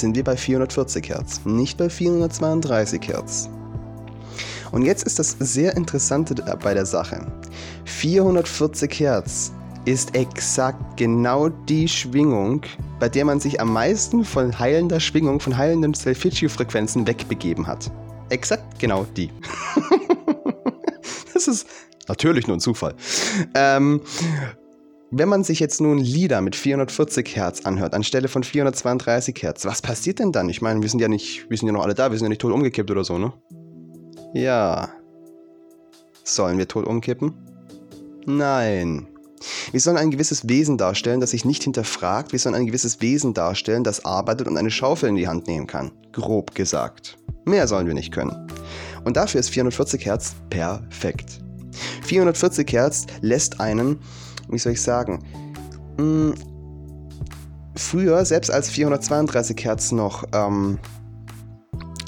sind 0.00 0.16
wir 0.16 0.24
bei 0.24 0.36
440 0.36 1.08
Hertz, 1.08 1.40
nicht 1.44 1.78
bei 1.78 1.88
432 1.88 3.08
Hertz. 3.08 3.48
Und 4.72 4.82
jetzt 4.82 5.04
ist 5.04 5.18
das 5.18 5.36
sehr 5.38 5.76
Interessante 5.76 6.34
bei 6.62 6.74
der 6.74 6.86
Sache. 6.86 7.26
440 7.84 9.00
Hertz 9.00 9.52
ist 9.84 10.14
exakt 10.14 10.96
genau 10.96 11.48
die 11.48 11.88
Schwingung, 11.88 12.62
bei 12.98 13.08
der 13.08 13.24
man 13.24 13.40
sich 13.40 13.60
am 13.60 13.72
meisten 13.72 14.24
von 14.24 14.58
heilender 14.58 15.00
Schwingung, 15.00 15.40
von 15.40 15.56
heilenden 15.56 15.94
Solfeggio-Frequenzen 15.94 17.06
wegbegeben 17.06 17.66
hat. 17.66 17.90
Exakt 18.28 18.78
genau 18.78 19.06
die. 19.16 19.30
das 21.34 21.48
ist 21.48 21.66
Natürlich 22.10 22.48
nur 22.48 22.56
ein 22.56 22.60
Zufall. 22.60 22.96
Ähm, 23.54 24.00
wenn 25.10 25.28
man 25.28 25.42
sich 25.42 25.58
jetzt 25.58 25.80
nun 25.80 25.98
Lieder 25.98 26.40
mit 26.40 26.54
440 26.54 27.34
Hertz 27.34 27.62
anhört, 27.62 27.94
anstelle 27.94 28.28
von 28.28 28.44
432 28.44 29.42
Hertz, 29.42 29.64
was 29.64 29.82
passiert 29.82 30.20
denn 30.20 30.32
dann? 30.32 30.48
Ich 30.48 30.62
meine, 30.62 30.82
wir 30.82 30.88
sind 30.88 31.00
ja 31.00 31.08
nicht, 31.08 31.50
wir 31.50 31.56
sind 31.56 31.66
ja 31.66 31.72
noch 31.72 31.82
alle 31.82 31.94
da, 31.94 32.10
wir 32.10 32.18
sind 32.18 32.26
ja 32.26 32.30
nicht 32.30 32.40
tot 32.40 32.52
umgekippt 32.52 32.90
oder 32.90 33.04
so, 33.04 33.18
ne? 33.18 33.32
Ja. 34.34 34.88
Sollen 36.22 36.58
wir 36.58 36.68
tot 36.68 36.86
umkippen? 36.86 37.34
Nein. 38.26 39.08
Wir 39.72 39.80
sollen 39.80 39.96
ein 39.96 40.10
gewisses 40.10 40.48
Wesen 40.48 40.78
darstellen, 40.78 41.20
das 41.20 41.30
sich 41.30 41.44
nicht 41.44 41.64
hinterfragt. 41.64 42.32
Wir 42.32 42.38
sollen 42.38 42.54
ein 42.54 42.66
gewisses 42.66 43.00
Wesen 43.00 43.34
darstellen, 43.34 43.82
das 43.82 44.04
arbeitet 44.04 44.46
und 44.46 44.58
eine 44.58 44.70
Schaufel 44.70 45.08
in 45.08 45.16
die 45.16 45.26
Hand 45.26 45.48
nehmen 45.48 45.66
kann. 45.66 45.90
Grob 46.12 46.54
gesagt. 46.54 47.16
Mehr 47.46 47.66
sollen 47.66 47.86
wir 47.86 47.94
nicht 47.94 48.12
können. 48.12 48.46
Und 49.04 49.16
dafür 49.16 49.40
ist 49.40 49.48
440 49.48 50.04
Hertz 50.04 50.34
perfekt. 50.50 51.40
440 52.02 52.70
Hertz 52.70 53.06
lässt 53.22 53.60
einen, 53.60 53.98
wie 54.50 54.58
soll 54.58 54.72
ich 54.72 54.82
sagen, 54.82 55.20
mh, 55.96 56.02
hm, 56.02 56.34
früher, 57.76 58.24
selbst 58.24 58.50
als 58.50 58.70
432 58.70 59.64
Hertz 59.64 59.92
noch, 59.92 60.24
ähm, 60.32 60.78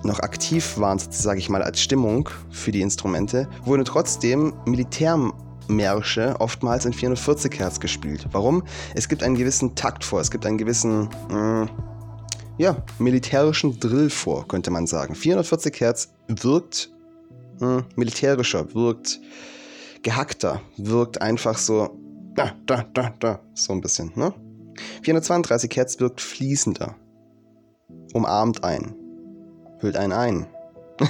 noch 0.05 0.21
aktiv 0.21 0.79
waren, 0.79 0.99
sage 0.99 1.39
ich 1.39 1.49
mal, 1.49 1.63
als 1.63 1.81
Stimmung 1.81 2.29
für 2.51 2.73
die 2.73 2.81
Instrumente, 2.81 3.49
wurden 3.65 3.85
trotzdem 3.85 4.53
Militärmärsche 4.67 6.37
oftmals 6.41 6.85
in 6.85 6.93
440 6.93 7.59
Hertz 7.59 7.81
gespielt. 7.81 8.27
Warum? 8.33 8.65
Es 8.95 9.09
gibt 9.09 9.23
einen 9.23 9.37
gewissen 9.37 9.75
Takt 9.75 10.05
vor, 10.05 10.21
es 10.21 10.31
gibt 10.31 10.45
einen 10.47 10.59
gewissen, 10.59 11.09
mh, 11.29 11.69
hm, 11.69 11.69
ja, 12.59 12.77
militärischen 12.99 13.81
Drill 13.81 14.11
vor, 14.11 14.47
könnte 14.47 14.71
man 14.71 14.87
sagen. 14.87 15.15
440 15.15 15.81
Hertz 15.81 16.09
wirkt 16.29 16.91
mh, 17.61 17.77
hm, 17.77 17.85
militärischer, 17.97 18.75
wirkt 18.75 19.21
gehackter, 20.03 20.61
wirkt 20.77 21.23
einfach 21.23 21.57
so 21.57 22.02
da, 22.35 22.53
da, 22.67 22.85
da, 22.95 23.15
da, 23.19 23.41
so 23.55 23.73
ein 23.73 23.81
bisschen, 23.81 24.12
ne? 24.15 24.33
432 25.03 25.71
Hertz 25.75 26.01
wirkt 26.01 26.21
fließender, 26.21 26.97
umarmt 28.15 28.65
ein, 28.65 28.95
hüllt 29.79 29.97
einen 29.97 30.12
ein. 30.12 30.47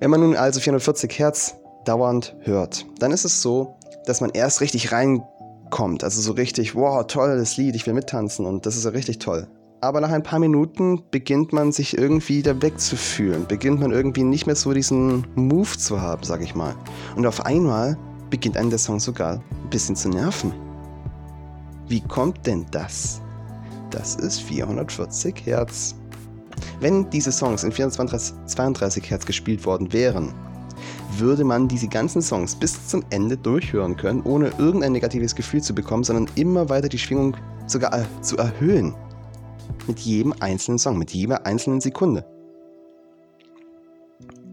Wenn 0.00 0.10
man 0.10 0.20
nun 0.20 0.36
also 0.36 0.60
440 0.60 1.18
Hertz 1.18 1.56
dauernd 1.84 2.36
hört, 2.40 2.86
dann 2.98 3.12
ist 3.12 3.24
es 3.24 3.40
so, 3.40 3.76
dass 4.06 4.20
man 4.20 4.30
erst 4.30 4.60
richtig 4.60 4.92
reinkommt, 4.92 6.04
also 6.04 6.20
so 6.20 6.32
richtig, 6.32 6.74
wow, 6.74 7.06
tolles 7.06 7.56
Lied, 7.56 7.76
ich 7.76 7.86
will 7.86 7.94
mittanzen 7.94 8.44
und 8.46 8.66
das 8.66 8.76
ist 8.76 8.84
ja 8.84 8.90
richtig 8.90 9.18
toll 9.18 9.48
aber 9.84 10.00
nach 10.00 10.10
ein 10.10 10.22
paar 10.22 10.38
Minuten 10.38 11.02
beginnt 11.10 11.52
man 11.52 11.70
sich 11.70 11.98
irgendwie 11.98 12.42
da 12.42 12.60
wegzufühlen, 12.62 13.46
beginnt 13.46 13.80
man 13.80 13.92
irgendwie 13.92 14.24
nicht 14.24 14.46
mehr 14.46 14.56
so 14.56 14.72
diesen 14.72 15.26
Move 15.34 15.76
zu 15.76 16.00
haben, 16.00 16.22
sag 16.22 16.40
ich 16.40 16.54
mal. 16.54 16.74
Und 17.16 17.26
auf 17.26 17.44
einmal 17.44 17.98
beginnt 18.34 18.56
einen 18.56 18.70
der 18.70 18.80
Song 18.80 18.98
sogar 18.98 19.34
ein 19.34 19.70
bisschen 19.70 19.94
zu 19.94 20.08
nerven. 20.08 20.52
Wie 21.86 22.00
kommt 22.00 22.44
denn 22.44 22.66
das? 22.72 23.20
Das 23.92 24.16
ist 24.16 24.40
440 24.40 25.46
Hertz. 25.46 25.94
Wenn 26.80 27.08
diese 27.10 27.30
Songs 27.30 27.62
in 27.62 27.70
432 27.70 29.08
Hertz 29.08 29.24
gespielt 29.24 29.64
worden 29.64 29.92
wären, 29.92 30.34
würde 31.16 31.44
man 31.44 31.68
diese 31.68 31.86
ganzen 31.86 32.22
Songs 32.22 32.56
bis 32.56 32.88
zum 32.88 33.04
Ende 33.10 33.36
durchhören 33.36 33.96
können, 33.96 34.22
ohne 34.22 34.48
irgendein 34.58 34.90
negatives 34.90 35.36
Gefühl 35.36 35.62
zu 35.62 35.72
bekommen, 35.72 36.02
sondern 36.02 36.28
immer 36.34 36.68
weiter 36.68 36.88
die 36.88 36.98
Schwingung 36.98 37.36
sogar 37.68 38.04
zu 38.20 38.36
erhöhen. 38.36 38.96
Mit 39.86 40.00
jedem 40.00 40.34
einzelnen 40.40 40.80
Song, 40.80 40.98
mit 40.98 41.12
jeder 41.12 41.46
einzelnen 41.46 41.80
Sekunde. 41.80 42.26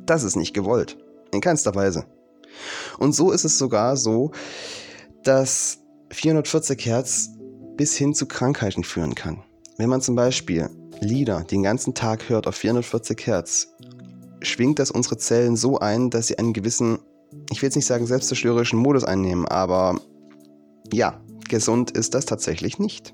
Das 0.06 0.22
ist 0.22 0.36
nicht 0.36 0.54
gewollt. 0.54 1.00
In 1.34 1.42
keinster 1.42 1.74
Weise. 1.74 2.06
Und 2.98 3.14
so 3.14 3.32
ist 3.32 3.46
es 3.46 3.58
sogar 3.58 3.98
so, 3.98 4.32
dass 5.24 5.80
440 6.12 6.86
Hertz 6.86 7.30
bis 7.78 7.96
hin 7.96 8.14
zu 8.14 8.26
Krankheiten 8.26 8.84
führen 8.84 9.16
kann. 9.16 9.44
Wenn 9.78 9.90
man 9.90 10.02
zum 10.02 10.16
Beispiel 10.16 10.70
Lieder 11.00 11.44
den 11.44 11.64
ganzen 11.64 11.94
Tag 11.94 12.30
hört 12.30 12.46
auf 12.48 12.56
440 12.56 13.26
Hertz, 13.26 13.70
schwingt 14.42 14.80
das 14.80 14.92
unsere 14.92 15.18
Zellen 15.18 15.56
so 15.56 15.80
ein, 15.80 16.10
dass 16.10 16.28
sie 16.28 16.38
einen 16.38 16.54
gewissen, 16.54 17.00
ich 17.50 17.62
will 17.62 17.68
jetzt 17.68 17.76
nicht 17.76 17.86
sagen 17.86 18.06
selbstzerstörerischen 18.06 18.78
Modus 18.78 19.04
einnehmen, 19.04 19.48
aber 19.48 20.00
ja, 20.94 21.22
gesund 21.50 21.92
ist 21.92 22.14
das 22.14 22.26
tatsächlich 22.26 22.78
nicht. 22.78 23.14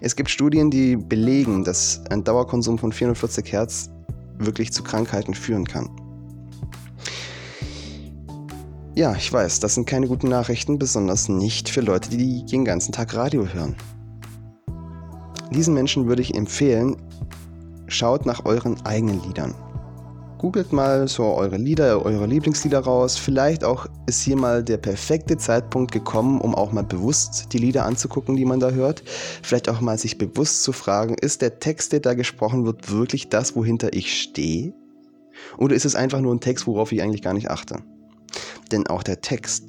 Es 0.00 0.16
gibt 0.16 0.30
Studien, 0.30 0.70
die 0.70 0.96
belegen, 0.96 1.64
dass 1.64 2.00
ein 2.10 2.24
Dauerkonsum 2.24 2.78
von 2.78 2.92
440 2.92 3.52
Hertz 3.52 3.90
wirklich 4.38 4.72
zu 4.72 4.82
Krankheiten 4.82 5.34
führen 5.34 5.66
kann. 5.66 5.90
Ja, 8.94 9.14
ich 9.14 9.32
weiß, 9.32 9.60
das 9.60 9.74
sind 9.74 9.86
keine 9.86 10.08
guten 10.08 10.28
Nachrichten, 10.28 10.78
besonders 10.78 11.28
nicht 11.28 11.68
für 11.68 11.80
Leute, 11.80 12.10
die 12.10 12.44
den 12.44 12.64
ganzen 12.64 12.92
Tag 12.92 13.14
Radio 13.14 13.46
hören. 13.46 13.76
Diesen 15.50 15.74
Menschen 15.74 16.06
würde 16.06 16.22
ich 16.22 16.34
empfehlen, 16.34 16.96
schaut 17.86 18.26
nach 18.26 18.44
euren 18.44 18.84
eigenen 18.84 19.22
Liedern 19.22 19.54
googelt 20.40 20.72
mal 20.72 21.06
so 21.06 21.34
eure 21.34 21.58
Lieder, 21.58 22.02
eure 22.02 22.24
Lieblingslieder 22.24 22.80
raus. 22.80 23.18
Vielleicht 23.18 23.62
auch 23.62 23.86
ist 24.06 24.22
hier 24.22 24.36
mal 24.36 24.64
der 24.64 24.78
perfekte 24.78 25.36
Zeitpunkt 25.36 25.92
gekommen, 25.92 26.40
um 26.40 26.54
auch 26.54 26.72
mal 26.72 26.82
bewusst 26.82 27.52
die 27.52 27.58
Lieder 27.58 27.84
anzugucken, 27.84 28.36
die 28.36 28.46
man 28.46 28.58
da 28.58 28.70
hört. 28.70 29.02
Vielleicht 29.42 29.68
auch 29.68 29.82
mal 29.82 29.98
sich 29.98 30.16
bewusst 30.16 30.62
zu 30.62 30.72
fragen, 30.72 31.14
ist 31.20 31.42
der 31.42 31.60
Text, 31.60 31.92
der 31.92 32.00
da 32.00 32.14
gesprochen 32.14 32.64
wird, 32.64 32.90
wirklich 32.90 33.28
das, 33.28 33.54
wohinter 33.54 33.92
ich 33.92 34.18
stehe? 34.18 34.72
Oder 35.58 35.74
ist 35.74 35.84
es 35.84 35.94
einfach 35.94 36.20
nur 36.20 36.34
ein 36.34 36.40
Text, 36.40 36.66
worauf 36.66 36.90
ich 36.90 37.02
eigentlich 37.02 37.22
gar 37.22 37.34
nicht 37.34 37.50
achte? 37.50 37.82
Denn 38.72 38.86
auch 38.86 39.02
der 39.02 39.20
Text 39.20 39.64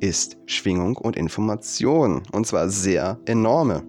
ist 0.00 0.36
Schwingung 0.46 0.96
und 0.96 1.16
Information. 1.16 2.22
Und 2.32 2.46
zwar 2.46 2.68
sehr 2.68 3.18
enorme. 3.26 3.82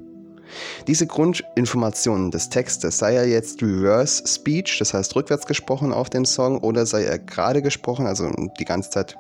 Diese 0.88 1.07
Grundinformationen 1.07 2.31
des 2.31 2.50
Textes, 2.50 2.97
sei 2.97 3.15
er 3.15 3.27
jetzt 3.27 3.62
Reverse 3.62 4.25
Speech, 4.25 4.79
das 4.79 4.93
heißt 4.93 5.15
rückwärts 5.15 5.45
gesprochen 5.45 5.91
auf 5.91 6.09
dem 6.09 6.25
Song, 6.25 6.59
oder 6.59 6.86
sei 6.86 7.03
er 7.03 7.19
gerade 7.19 7.62
gesprochen, 7.62 8.07
also 8.07 8.31
die 8.57 8.65
ganze 8.65 8.89
Zeit 8.89 9.17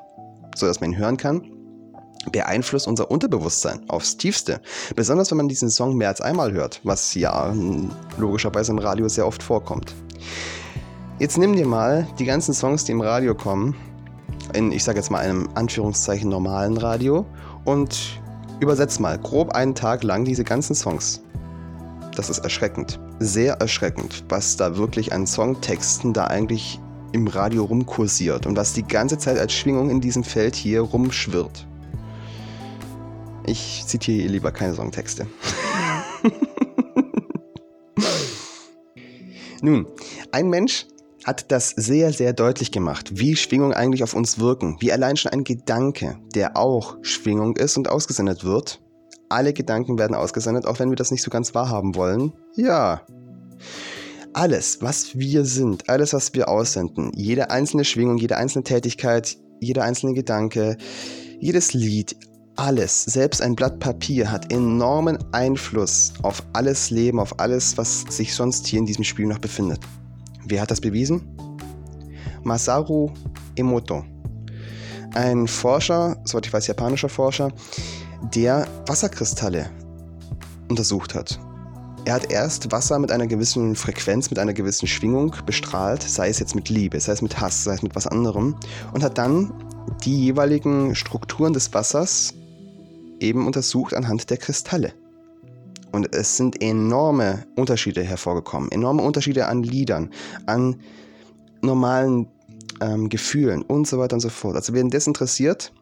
so, 0.55 0.65
dass 0.65 0.79
man 0.79 0.91
ihn 0.91 0.97
hören 0.97 1.17
kann, 1.17 1.51
beeinflusst 2.31 2.87
unser 2.87 3.11
Unterbewusstsein 3.11 3.89
aufs 3.89 4.17
Tiefste. 4.17 4.61
Besonders 4.95 5.29
wenn 5.31 5.37
man 5.37 5.47
diesen 5.47 5.69
Song 5.69 5.95
mehr 5.95 6.09
als 6.09 6.21
einmal 6.21 6.51
hört, 6.51 6.81
was 6.83 7.13
ja 7.13 7.53
logischerweise 8.17 8.71
im 8.71 8.79
Radio 8.79 9.07
sehr 9.07 9.27
oft 9.27 9.43
vorkommt. 9.43 9.93
Jetzt 11.19 11.37
nimm 11.37 11.55
dir 11.55 11.65
mal 11.65 12.07
die 12.19 12.25
ganzen 12.25 12.53
Songs, 12.53 12.85
die 12.85 12.91
im 12.91 13.01
Radio 13.01 13.35
kommen, 13.35 13.75
in, 14.53 14.71
ich 14.71 14.83
sage 14.83 14.97
jetzt 14.97 15.11
mal 15.11 15.19
einem 15.19 15.49
Anführungszeichen 15.55 16.29
normalen 16.29 16.77
Radio 16.77 17.25
und 17.65 18.19
Übersetz 18.59 18.99
mal 18.99 19.19
grob 19.19 19.51
einen 19.51 19.75
Tag 19.75 20.03
lang 20.03 20.25
diese 20.25 20.43
ganzen 20.43 20.73
Songs. 20.73 21.21
Das 22.15 22.31
ist 22.31 22.39
erschreckend. 22.39 22.99
Sehr 23.19 23.53
erschreckend, 23.55 24.23
was 24.29 24.57
da 24.57 24.77
wirklich 24.77 25.13
an 25.13 25.27
Songtexten 25.27 26.13
da 26.13 26.25
eigentlich 26.25 26.79
im 27.11 27.27
Radio 27.27 27.65
rumkursiert 27.65 28.47
und 28.47 28.57
was 28.57 28.73
die 28.73 28.81
ganze 28.83 29.19
Zeit 29.19 29.37
als 29.37 29.53
Schwingung 29.53 29.91
in 29.91 30.01
diesem 30.01 30.23
Feld 30.23 30.55
hier 30.55 30.81
rumschwirrt. 30.81 31.67
Ich 33.45 33.83
zitiere 33.85 34.21
hier 34.21 34.31
lieber 34.31 34.51
keine 34.51 34.73
Songtexte. 34.73 35.27
Nun, 39.61 39.85
ein 40.31 40.49
Mensch 40.49 40.87
hat 41.27 41.51
das 41.51 41.71
sehr, 41.71 42.13
sehr 42.13 42.31
deutlich 42.31 42.71
gemacht, 42.71 43.19
wie 43.19 43.35
Schwingung 43.35 43.73
eigentlich 43.73 44.01
auf 44.01 44.13
uns 44.13 44.39
wirken, 44.39 44.77
wie 44.79 44.93
allein 44.93 45.17
schon 45.17 45.33
ein 45.33 45.43
Gedanke, 45.43 46.17
der 46.33 46.55
auch 46.55 46.95
Schwingung 47.01 47.57
ist 47.57 47.75
und 47.75 47.89
ausgesendet 47.89 48.45
wird. 48.45 48.79
Alle 49.27 49.51
Gedanken 49.51 49.99
werden 49.99 50.15
ausgesendet, 50.15 50.65
auch 50.65 50.79
wenn 50.79 50.89
wir 50.89 50.95
das 50.95 51.11
nicht 51.11 51.21
so 51.21 51.29
ganz 51.29 51.53
wahrhaben 51.53 51.95
wollen. 51.95 52.31
Ja. 52.55 53.01
Alles, 54.31 54.81
was 54.81 55.17
wir 55.17 55.43
sind, 55.43 55.89
alles, 55.89 56.13
was 56.13 56.33
wir 56.33 56.47
aussenden, 56.47 57.11
jede 57.13 57.49
einzelne 57.49 57.83
Schwingung, 57.83 58.17
jede 58.17 58.37
einzelne 58.37 58.63
Tätigkeit, 58.63 59.37
jeder 59.59 59.83
einzelne 59.83 60.13
Gedanke, 60.13 60.77
jedes 61.41 61.73
Lied, 61.73 62.15
alles, 62.55 63.03
selbst 63.03 63.41
ein 63.41 63.55
Blatt 63.55 63.79
Papier 63.79 64.31
hat 64.31 64.51
enormen 64.53 65.17
Einfluss 65.33 66.13
auf 66.23 66.41
alles 66.53 66.89
Leben, 66.89 67.19
auf 67.19 67.39
alles, 67.39 67.77
was 67.77 68.01
sich 68.09 68.33
sonst 68.33 68.65
hier 68.65 68.79
in 68.79 68.85
diesem 68.85 69.03
Spiel 69.03 69.25
noch 69.25 69.39
befindet. 69.39 69.81
Wer 70.49 70.61
hat 70.61 70.71
das 70.71 70.79
bewiesen? 70.79 71.21
Masaru 72.43 73.11
Emoto. 73.55 74.05
Ein 75.13 75.47
Forscher, 75.47 76.15
soweit 76.23 76.45
ich 76.45 76.53
weiß, 76.53 76.67
japanischer 76.67 77.09
Forscher, 77.09 77.51
der 78.33 78.65
Wasserkristalle 78.85 79.69
untersucht 80.69 81.15
hat. 81.15 81.37
Er 82.05 82.13
hat 82.13 82.31
erst 82.31 82.71
Wasser 82.71 82.97
mit 82.99 83.11
einer 83.11 83.27
gewissen 83.27 83.75
Frequenz, 83.75 84.29
mit 84.29 84.39
einer 84.39 84.53
gewissen 84.53 84.87
Schwingung 84.87 85.35
bestrahlt, 85.45 86.01
sei 86.01 86.29
es 86.29 86.39
jetzt 86.39 86.55
mit 86.55 86.69
Liebe, 86.69 86.97
sei 87.01 87.11
es 87.11 87.21
mit 87.21 87.41
Hass, 87.41 87.65
sei 87.65 87.73
es 87.73 87.83
mit 87.83 87.95
was 87.95 88.07
anderem, 88.07 88.55
und 88.93 89.03
hat 89.03 89.17
dann 89.17 89.51
die 90.05 90.25
jeweiligen 90.27 90.95
Strukturen 90.95 91.51
des 91.51 91.73
Wassers 91.73 92.33
eben 93.19 93.45
untersucht 93.45 93.93
anhand 93.93 94.29
der 94.29 94.37
Kristalle. 94.37 94.93
Und 95.97 96.13
es 96.15 96.37
sind 96.37 96.61
enorme 96.61 97.47
Unterschiede 97.55 98.03
hervorgekommen, 98.03 98.71
enorme 98.71 99.01
Unterschiede 99.01 99.47
an 99.47 99.63
Liedern, 99.63 100.11
an 100.45 100.75
normalen 101.63 102.27
ähm, 102.81 103.09
Gefühlen 103.09 103.63
und 103.63 103.87
so 103.87 103.97
weiter 103.97 104.13
und 104.13 104.19
so 104.19 104.29
fort. 104.29 104.55
Also 104.55 104.75
wer 104.75 104.83
das 104.83 105.07
interessiert, 105.07 105.73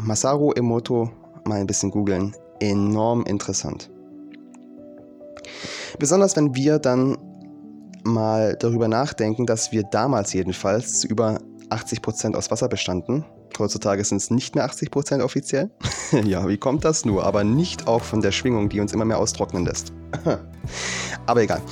Masaru 0.00 0.52
Emoto 0.52 1.10
mal 1.44 1.58
ein 1.58 1.66
bisschen 1.66 1.90
googeln, 1.90 2.36
enorm 2.60 3.24
interessant. 3.24 3.90
Besonders 5.98 6.36
wenn 6.36 6.54
wir 6.54 6.78
dann 6.78 7.18
mal 8.04 8.56
darüber 8.60 8.86
nachdenken, 8.86 9.44
dass 9.44 9.72
wir 9.72 9.82
damals 9.82 10.32
jedenfalls 10.32 11.02
über 11.02 11.40
80% 11.68 12.36
aus 12.36 12.52
Wasser 12.52 12.68
bestanden, 12.68 13.24
Heutzutage 13.58 14.04
sind 14.04 14.18
es 14.18 14.30
nicht 14.30 14.54
mehr 14.54 14.68
80% 14.68 15.22
offiziell. 15.22 15.70
ja, 16.24 16.48
wie 16.48 16.58
kommt 16.58 16.84
das 16.84 17.04
nur? 17.04 17.24
Aber 17.24 17.44
nicht 17.44 17.86
auch 17.86 18.02
von 18.02 18.20
der 18.20 18.32
Schwingung, 18.32 18.68
die 18.68 18.80
uns 18.80 18.92
immer 18.92 19.04
mehr 19.04 19.18
austrocknen 19.18 19.64
lässt. 19.64 19.92
Aber 21.26 21.42
egal. 21.42 21.62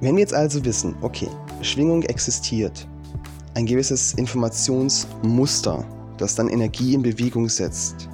Wenn 0.00 0.16
wir 0.16 0.20
jetzt 0.20 0.34
also 0.34 0.64
wissen, 0.64 0.94
okay, 1.00 1.28
Schwingung 1.62 2.02
existiert, 2.02 2.86
ein 3.54 3.64
gewisses 3.64 4.12
Informationsmuster, 4.14 5.84
das 6.18 6.34
dann 6.34 6.48
Energie 6.48 6.94
in 6.94 7.02
Bewegung 7.02 7.48
setzt, 7.48 8.08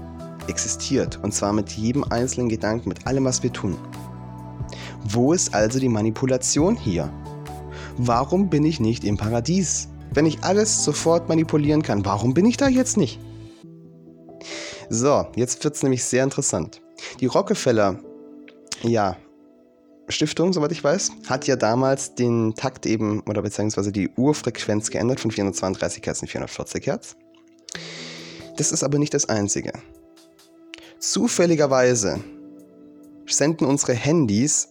existiert. 0.49 1.19
Und 1.23 1.35
zwar 1.35 1.53
mit 1.53 1.71
jedem 1.73 2.05
einzelnen 2.05 2.49
Gedanken, 2.49 2.89
mit 2.89 3.07
allem, 3.07 3.25
was 3.25 3.43
wir 3.43 3.53
tun. 3.53 3.77
Wo 5.05 5.33
ist 5.33 5.55
also 5.55 5.81
die 5.81 5.89
Manipulation 5.89 6.77
hier? 6.77 7.13
Warum 7.97 8.49
bin 8.49 8.65
ich 8.65 8.81
nicht 8.81 9.05
im 9.05 9.17
Paradies? 9.17 9.89
Wenn 10.15 10.27
ich 10.27 10.45
alles 10.45 10.85
sofort 10.85 11.31
manipulieren 11.31 11.83
kann, 11.83 12.05
warum 12.05 12.35
bin 12.35 12.45
ich 12.45 12.59
da 12.59 12.69
jetzt 12.69 12.99
nicht? 12.99 13.19
So, 14.91 15.27
jetzt 15.37 15.65
wird 15.65 15.75
es 15.75 15.83
nämlich 15.83 16.05
sehr 16.05 16.23
interessant. 16.23 16.83
Die 17.21 17.27
Rockefeller, 17.27 17.99
ja, 18.83 19.17
Stiftung, 20.09 20.53
soweit 20.53 20.73
ich 20.73 20.85
weiß, 20.85 21.13
hat 21.29 21.47
ja 21.47 21.57
damals 21.57 22.15
den 22.15 22.55
Takt 22.55 22.85
eben 22.85 23.21
oder 23.21 23.41
beziehungsweise 23.41 23.91
die 23.91 24.11
Urfrequenz 24.11 24.91
geändert 24.91 25.21
von 25.21 25.31
432 25.31 26.05
Hertz 26.05 26.21
in 26.21 26.29
440 26.29 26.87
Hertz. 26.87 27.17
Das 28.59 28.71
ist 28.71 28.85
aber 28.85 28.99
nicht 28.99 29.15
das 29.15 29.31
Einzige. 29.31 29.73
Zufälligerweise 30.99 32.21
senden 33.27 33.65
unsere 33.67 33.95
Handys 33.95 34.69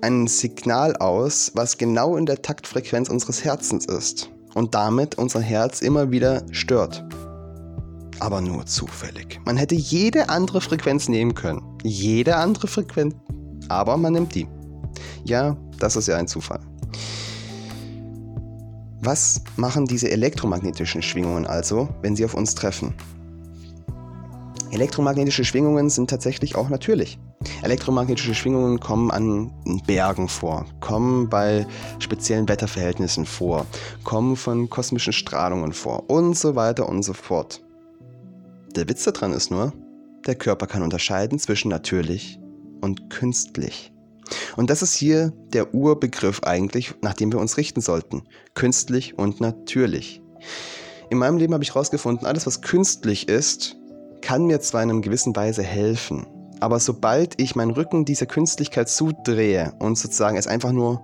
ein 0.00 0.26
Signal 0.26 0.96
aus, 0.96 1.52
was 1.54 1.78
genau 1.78 2.16
in 2.16 2.26
der 2.26 2.42
Taktfrequenz 2.42 3.08
unseres 3.08 3.44
Herzens 3.44 3.86
ist 3.86 4.30
und 4.54 4.74
damit 4.74 5.16
unser 5.16 5.40
Herz 5.40 5.82
immer 5.82 6.10
wieder 6.10 6.42
stört. 6.50 7.04
Aber 8.18 8.40
nur 8.40 8.66
zufällig. 8.66 9.40
Man 9.46 9.56
hätte 9.56 9.74
jede 9.74 10.28
andere 10.28 10.60
Frequenz 10.60 11.08
nehmen 11.08 11.34
können. 11.34 11.62
Jede 11.82 12.36
andere 12.36 12.66
Frequenz. 12.66 13.14
Aber 13.68 13.96
man 13.96 14.12
nimmt 14.12 14.34
die. 14.34 14.46
Ja, 15.24 15.56
das 15.78 15.96
ist 15.96 16.08
ja 16.08 16.16
ein 16.16 16.28
Zufall. 16.28 16.60
Was 19.02 19.42
machen 19.56 19.86
diese 19.86 20.10
elektromagnetischen 20.10 21.00
Schwingungen 21.00 21.46
also, 21.46 21.88
wenn 22.02 22.14
sie 22.14 22.24
auf 22.24 22.34
uns 22.34 22.54
treffen? 22.54 22.94
Elektromagnetische 24.72 25.44
Schwingungen 25.44 25.90
sind 25.90 26.08
tatsächlich 26.08 26.54
auch 26.54 26.68
natürlich. 26.68 27.18
Elektromagnetische 27.62 28.34
Schwingungen 28.34 28.78
kommen 28.78 29.10
an 29.10 29.50
Bergen 29.86 30.28
vor, 30.28 30.64
kommen 30.80 31.28
bei 31.28 31.66
speziellen 31.98 32.48
Wetterverhältnissen 32.48 33.26
vor, 33.26 33.66
kommen 34.04 34.36
von 34.36 34.70
kosmischen 34.70 35.12
Strahlungen 35.12 35.72
vor 35.72 36.08
und 36.08 36.36
so 36.36 36.54
weiter 36.54 36.88
und 36.88 37.02
so 37.02 37.14
fort. 37.14 37.62
Der 38.76 38.88
Witz 38.88 39.02
daran 39.04 39.32
ist 39.32 39.50
nur, 39.50 39.72
der 40.26 40.36
Körper 40.36 40.68
kann 40.68 40.82
unterscheiden 40.82 41.40
zwischen 41.40 41.68
natürlich 41.68 42.38
und 42.80 43.10
künstlich. 43.10 43.92
Und 44.56 44.70
das 44.70 44.82
ist 44.82 44.94
hier 44.94 45.32
der 45.52 45.74
Urbegriff 45.74 46.44
eigentlich, 46.44 46.94
nach 47.02 47.14
dem 47.14 47.32
wir 47.32 47.40
uns 47.40 47.56
richten 47.56 47.80
sollten. 47.80 48.22
Künstlich 48.54 49.18
und 49.18 49.40
natürlich. 49.40 50.22
In 51.10 51.18
meinem 51.18 51.38
Leben 51.38 51.54
habe 51.54 51.64
ich 51.64 51.70
herausgefunden, 51.70 52.26
alles 52.26 52.46
was 52.46 52.62
künstlich 52.62 53.28
ist, 53.28 53.79
kann 54.20 54.46
mir 54.46 54.60
zwar 54.60 54.82
in 54.82 54.90
einer 54.90 55.00
gewissen 55.00 55.34
Weise 55.34 55.62
helfen, 55.62 56.26
aber 56.60 56.78
sobald 56.78 57.40
ich 57.40 57.56
meinen 57.56 57.70
Rücken 57.70 58.04
dieser 58.04 58.26
Künstlichkeit 58.26 58.88
zudrehe 58.88 59.72
und 59.78 59.96
sozusagen 59.96 60.36
es 60.36 60.46
einfach 60.46 60.72
nur 60.72 61.02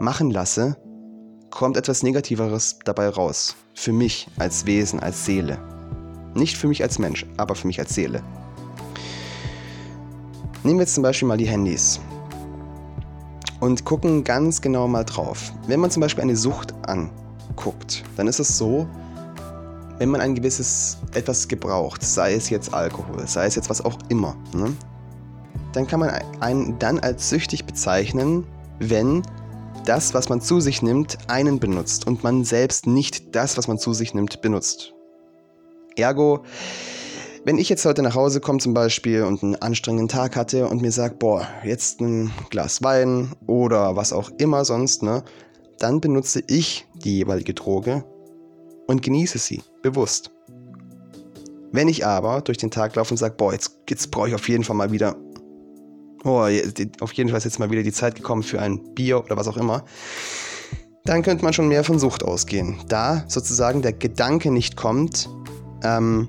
machen 0.00 0.30
lasse, 0.30 0.76
kommt 1.50 1.76
etwas 1.76 2.02
Negativeres 2.02 2.80
dabei 2.84 3.08
raus. 3.08 3.54
Für 3.74 3.92
mich 3.92 4.28
als 4.38 4.66
Wesen, 4.66 5.00
als 5.00 5.24
Seele. 5.24 5.58
Nicht 6.34 6.56
für 6.56 6.66
mich 6.66 6.82
als 6.82 6.98
Mensch, 6.98 7.24
aber 7.36 7.54
für 7.54 7.68
mich 7.68 7.78
als 7.78 7.94
Seele. 7.94 8.22
Nehmen 10.64 10.78
wir 10.78 10.84
jetzt 10.84 10.94
zum 10.94 11.02
Beispiel 11.02 11.28
mal 11.28 11.36
die 11.36 11.46
Handys 11.46 12.00
und 13.60 13.84
gucken 13.84 14.24
ganz 14.24 14.60
genau 14.60 14.88
mal 14.88 15.04
drauf. 15.04 15.52
Wenn 15.66 15.80
man 15.80 15.90
zum 15.90 16.00
Beispiel 16.00 16.22
eine 16.22 16.36
Sucht 16.36 16.74
anguckt, 16.86 18.02
dann 18.16 18.26
ist 18.26 18.40
es 18.40 18.58
so, 18.58 18.88
wenn 19.98 20.10
man 20.10 20.20
ein 20.20 20.34
gewisses 20.34 20.98
etwas 21.14 21.48
gebraucht, 21.48 22.02
sei 22.02 22.34
es 22.34 22.50
jetzt 22.50 22.74
Alkohol, 22.74 23.26
sei 23.26 23.46
es 23.46 23.54
jetzt 23.54 23.70
was 23.70 23.84
auch 23.84 23.98
immer, 24.08 24.36
ne, 24.54 24.72
dann 25.72 25.86
kann 25.86 26.00
man 26.00 26.10
einen 26.40 26.78
dann 26.78 26.98
als 26.98 27.28
süchtig 27.28 27.64
bezeichnen, 27.64 28.46
wenn 28.78 29.22
das, 29.84 30.14
was 30.14 30.28
man 30.28 30.40
zu 30.40 30.60
sich 30.60 30.82
nimmt, 30.82 31.18
einen 31.28 31.58
benutzt 31.58 32.06
und 32.06 32.24
man 32.24 32.44
selbst 32.44 32.86
nicht 32.86 33.34
das, 33.34 33.58
was 33.58 33.68
man 33.68 33.78
zu 33.78 33.92
sich 33.92 34.14
nimmt, 34.14 34.40
benutzt. 34.40 34.94
Ergo, 35.96 36.44
wenn 37.44 37.58
ich 37.58 37.68
jetzt 37.68 37.84
heute 37.84 38.02
nach 38.02 38.14
Hause 38.14 38.40
komme 38.40 38.58
zum 38.58 38.72
Beispiel 38.72 39.22
und 39.22 39.42
einen 39.42 39.56
anstrengenden 39.56 40.08
Tag 40.08 40.34
hatte 40.34 40.66
und 40.68 40.80
mir 40.80 40.92
sage, 40.92 41.16
boah, 41.16 41.46
jetzt 41.62 42.00
ein 42.00 42.32
Glas 42.50 42.82
Wein 42.82 43.32
oder 43.46 43.96
was 43.96 44.12
auch 44.12 44.30
immer 44.38 44.64
sonst, 44.64 45.02
ne, 45.02 45.22
dann 45.78 46.00
benutze 46.00 46.42
ich 46.46 46.86
die 46.94 47.18
jeweilige 47.18 47.52
Droge 47.52 48.04
und 48.86 49.02
genieße 49.02 49.38
sie 49.38 49.62
bewusst. 49.82 50.30
Wenn 51.72 51.88
ich 51.88 52.06
aber 52.06 52.40
durch 52.40 52.58
den 52.58 52.70
Tag 52.70 52.94
laufe 52.94 53.12
und 53.12 53.16
sage, 53.16 53.34
boah, 53.36 53.52
jetzt, 53.52 53.78
jetzt 53.90 54.10
brauche 54.10 54.28
ich 54.28 54.34
auf 54.34 54.48
jeden 54.48 54.64
Fall 54.64 54.76
mal 54.76 54.92
wieder, 54.92 55.16
oh, 56.24 56.46
auf 57.00 57.12
jeden 57.12 57.30
Fall 57.30 57.38
ist 57.38 57.44
jetzt 57.44 57.58
mal 57.58 57.70
wieder 57.70 57.82
die 57.82 57.92
Zeit 57.92 58.14
gekommen 58.14 58.42
für 58.42 58.60
ein 58.60 58.94
Bier 58.94 59.24
oder 59.24 59.36
was 59.36 59.48
auch 59.48 59.56
immer, 59.56 59.84
dann 61.04 61.22
könnte 61.22 61.44
man 61.44 61.52
schon 61.52 61.68
mehr 61.68 61.84
von 61.84 61.98
Sucht 61.98 62.22
ausgehen. 62.22 62.78
Da 62.88 63.24
sozusagen 63.28 63.82
der 63.82 63.92
Gedanke 63.92 64.50
nicht 64.50 64.76
kommt, 64.76 65.28
ähm, 65.82 66.28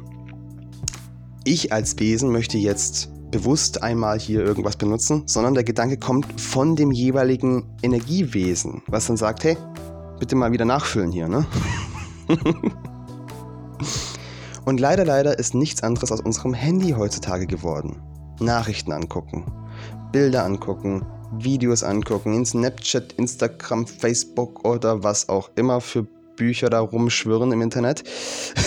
ich 1.44 1.72
als 1.72 2.00
Wesen 2.00 2.32
möchte 2.32 2.58
jetzt 2.58 3.12
bewusst 3.32 3.84
einmal 3.84 4.20
hier 4.20 4.42
irgendwas 4.42 4.78
benutzen, 4.78 5.24
sondern 5.28 5.54
der 5.54 5.64
Gedanke 5.64 5.98
kommt 5.98 6.42
von 6.42 6.76
dem 6.76 6.92
jeweiligen 6.92 7.70
Energiewesen, 7.84 8.82
was 8.88 9.08
dann 9.08 9.18
sagt, 9.18 9.44
hey, 9.44 9.58
bitte 10.20 10.36
mal 10.36 10.52
wieder 10.52 10.66
nachfüllen 10.66 11.12
hier, 11.12 11.28
ne? 11.28 11.46
Und 14.66 14.80
leider, 14.80 15.06
leider 15.06 15.38
ist 15.38 15.54
nichts 15.54 15.84
anderes 15.84 16.12
aus 16.12 16.22
unserem 16.22 16.54
Handy 16.54 16.92
heutzutage 16.92 17.46
geworden. 17.46 18.02
Nachrichten 18.40 18.92
angucken, 18.92 19.46
Bilder 20.12 20.44
angucken, 20.44 21.06
Videos 21.38 21.84
angucken, 21.84 22.34
in 22.34 22.46
Snapchat, 22.46 23.14
Instagram, 23.14 23.86
Facebook 23.88 24.68
oder 24.68 25.04
was 25.04 25.30
auch 25.30 25.52
immer 25.56 25.82
für 25.82 26.04
Bücher 26.36 26.70
da 26.70 26.80
rumschwirren 26.80 27.52
im 27.52 27.62
Internet. 27.62 28.04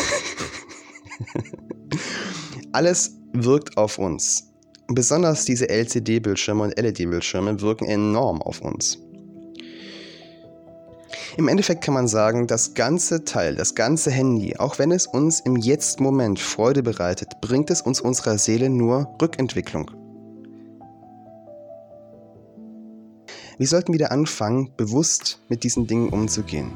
Alles 2.72 3.16
wirkt 3.32 3.76
auf 3.76 3.98
uns. 3.98 4.44
Besonders 4.88 5.44
diese 5.44 5.68
LCD-Bildschirme 5.68 6.62
und 6.62 6.78
LED-Bildschirme 6.78 7.60
wirken 7.60 7.86
enorm 7.86 8.40
auf 8.40 8.60
uns. 8.62 8.98
Im 11.38 11.46
Endeffekt 11.46 11.84
kann 11.84 11.94
man 11.94 12.08
sagen, 12.08 12.48
das 12.48 12.74
ganze 12.74 13.24
Teil, 13.24 13.54
das 13.54 13.76
ganze 13.76 14.10
Handy, 14.10 14.56
auch 14.56 14.80
wenn 14.80 14.90
es 14.90 15.06
uns 15.06 15.38
im 15.38 15.54
Jetzt-Moment 15.54 16.40
Freude 16.40 16.82
bereitet, 16.82 17.40
bringt 17.40 17.70
es 17.70 17.80
uns 17.80 18.00
unserer 18.00 18.38
Seele 18.38 18.68
nur 18.68 19.14
Rückentwicklung. 19.22 19.88
Wir 23.56 23.68
sollten 23.68 23.92
wieder 23.92 24.10
anfangen, 24.10 24.72
bewusst 24.76 25.40
mit 25.48 25.62
diesen 25.62 25.86
Dingen 25.86 26.08
umzugehen. 26.08 26.72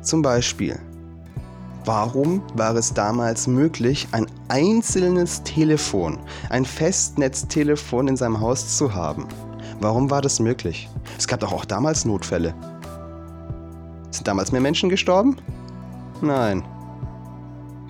Zum 0.00 0.22
Beispiel, 0.22 0.78
warum 1.84 2.42
war 2.54 2.74
es 2.76 2.94
damals 2.94 3.46
möglich, 3.46 4.08
ein 4.12 4.24
einzelnes 4.48 5.42
Telefon, 5.42 6.18
ein 6.48 6.64
Festnetztelefon 6.64 8.08
in 8.08 8.16
seinem 8.16 8.40
Haus 8.40 8.78
zu 8.78 8.94
haben? 8.94 9.28
Warum 9.80 10.10
war 10.10 10.22
das 10.22 10.40
möglich? 10.40 10.88
Es 11.18 11.28
gab 11.28 11.40
doch 11.40 11.52
auch 11.52 11.66
damals 11.66 12.06
Notfälle. 12.06 12.54
Sind 14.12 14.28
damals 14.28 14.52
mehr 14.52 14.60
Menschen 14.60 14.88
gestorben? 14.88 15.36
Nein. 16.20 16.62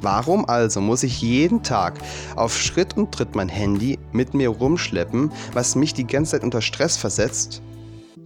Warum 0.01 0.49
also 0.49 0.81
muss 0.81 1.03
ich 1.03 1.21
jeden 1.21 1.63
Tag 1.63 1.99
auf 2.35 2.57
Schritt 2.57 2.97
und 2.97 3.13
Tritt 3.13 3.37
mein 3.37 3.49
Handy 3.49 3.99
mit 4.11 4.35
mir 4.35 4.49
rumschleppen, 4.49 5.31
was 5.53 5.77
mich 5.77 5.95
die 5.95 6.07
ganze 6.07 6.33
Zeit 6.33 6.43
unter 6.43 6.61
Stress 6.61 6.97
versetzt? 6.97 7.63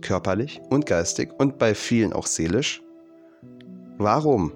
Körperlich 0.01 0.61
und 0.71 0.87
geistig 0.87 1.31
und 1.39 1.59
bei 1.59 1.75
vielen 1.75 2.13
auch 2.13 2.27
seelisch? 2.27 2.83
Warum? 3.99 4.53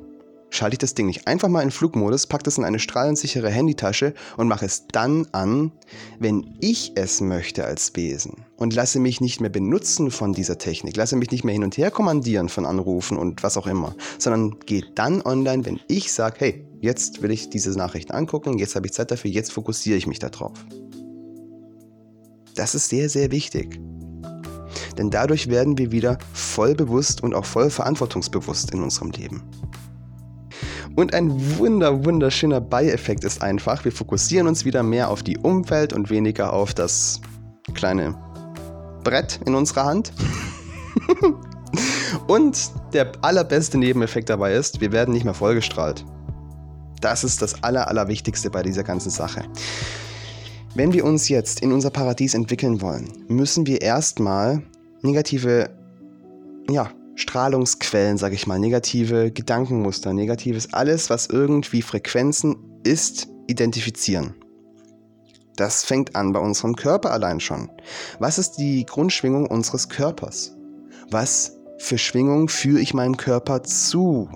Schalte 0.51 0.75
ich 0.75 0.79
das 0.79 0.95
Ding 0.95 1.07
nicht 1.07 1.27
einfach 1.27 1.49
mal 1.49 1.63
in 1.63 1.71
Flugmodus, 1.71 2.27
packe 2.27 2.43
das 2.43 2.59
in 2.59 2.65
eine 2.65 2.79
strahlensichere 2.79 3.51
Handytasche 3.51 4.15
und 4.37 4.49
mache 4.49 4.67
es 4.67 4.87
dann 4.89 5.27
an, 5.33 5.73
wenn 6.19 6.57
ich 6.61 6.93
es 6.97 7.21
möchte 7.21 7.65
als 7.65 7.95
Wesen 7.97 8.45
und 8.57 8.75
lasse 8.75 9.01
mich 9.01 9.21
nicht 9.21 9.41
mehr 9.41 9.51
benutzen 9.51 10.11
von 10.11 10.33
dieser 10.33 10.59
Technik, 10.59 10.97
lasse 10.97 11.17
mich 11.17 11.31
nicht 11.31 11.45
mehr 11.45 11.55
hin 11.55 11.65
und 11.65 11.77
her 11.79 11.91
kommandieren 11.91 12.49
von 12.49 12.67
Anrufen 12.67 13.17
und 13.17 13.43
was 13.43 13.57
auch 13.57 13.67
immer, 13.67 13.95
sondern 14.19 14.59
gehe 14.67 14.83
dann 14.95 15.23
online, 15.23 15.65
wenn 15.65 15.81
ich 15.89 16.13
sage, 16.13 16.37
hey, 16.39 16.67
jetzt 16.81 17.23
will 17.23 17.31
ich 17.31 17.51
diese 17.51 17.71
Nachrichten 17.71 18.13
angucken, 18.13 18.59
jetzt 18.59 18.77
habe 18.77 18.87
ich 18.87 18.93
Zeit 18.93 19.11
dafür, 19.11 19.31
jetzt 19.31 19.53
fokussiere 19.53 19.97
ich 19.97 20.07
mich 20.07 20.19
darauf. 20.19 20.53
Das 22.57 22.75
ist 22.75 22.89
sehr, 22.89 23.09
sehr 23.09 23.31
wichtig. 23.31 23.81
Denn 24.99 25.11
dadurch 25.11 25.49
werden 25.49 25.79
wir 25.79 25.93
wieder 25.93 26.19
voll 26.35 26.75
bewusst 26.75 27.23
und 27.23 27.35
auch 27.35 27.47
voll 27.47 27.71
verantwortungsbewusst 27.71 28.73
in 28.73 28.83
unserem 28.83 29.11
Leben. 29.13 29.43
Und 30.97 31.15
ein 31.15 31.59
wunder, 31.59 32.05
wunderschöner 32.05 32.61
Beieffekt 32.61 33.25
ist 33.25 33.43
einfach, 33.43 33.85
wir 33.85 33.93
fokussieren 33.93 34.47
uns 34.47 34.65
wieder 34.65 34.83
mehr 34.83 35.09
auf 35.11 35.23
die 35.23 35.39
Umwelt 35.39 35.93
und 35.93 36.11
weniger 36.11 36.53
auf 36.53 36.75
das 36.75 37.21
kleine 37.75 38.17
Brett 39.05 39.41
in 39.47 39.55
unserer 39.55 39.85
Hand. 39.85 40.13
und 42.27 42.71
der 42.93 43.13
allerbeste 43.23 43.79
Nebeneffekt 43.79 44.29
dabei 44.29 44.55
ist, 44.55 44.81
wir 44.81 44.93
werden 44.93 45.15
nicht 45.15 45.25
mehr 45.25 45.35
vollgestrahlt. 45.35 46.05
Das 47.01 47.25
ist 47.25 47.41
das 47.41 47.63
Aller, 47.63 47.89
Allerwichtigste 47.89 48.51
bei 48.51 48.63
dieser 48.63 48.83
ganzen 48.83 49.11
Sache. 49.11 49.45
Wenn 50.75 50.93
wir 50.93 51.05
uns 51.05 51.29
jetzt 51.29 51.61
in 51.63 51.73
unser 51.73 51.91
Paradies 51.91 52.35
entwickeln 52.35 52.81
wollen, 52.81 53.09
müssen 53.29 53.67
wir 53.67 53.81
erstmal 53.81 54.63
negative 55.03 55.71
ja, 56.69 56.91
Strahlungsquellen, 57.21 58.17
sage 58.17 58.35
ich 58.35 58.47
mal, 58.47 58.59
negative 58.59 59.31
Gedankenmuster, 59.31 60.13
negatives 60.15 60.73
alles, 60.73 61.11
was 61.11 61.27
irgendwie 61.27 61.83
Frequenzen 61.83 62.57
ist, 62.83 63.29
identifizieren. 63.47 64.35
Das 65.57 65.85
fängt 65.85 66.17
an 66.17 66.33
bei 66.33 66.41
unserem 66.41 66.75
Körper 66.77 67.13
allein 67.13 67.39
schon. 67.39 67.71
Was 68.19 68.39
ist 68.39 68.53
die 68.53 68.87
Grundschwingung 68.87 69.47
unseres 69.47 69.91
Körpers? 69.91 70.57
Was 71.11 71.59
für 71.77 71.99
Schwingung 71.99 72.49
führe 72.49 72.81
ich 72.81 72.95
meinem 72.95 73.19
Körper 73.19 73.63
zu? 73.65 74.31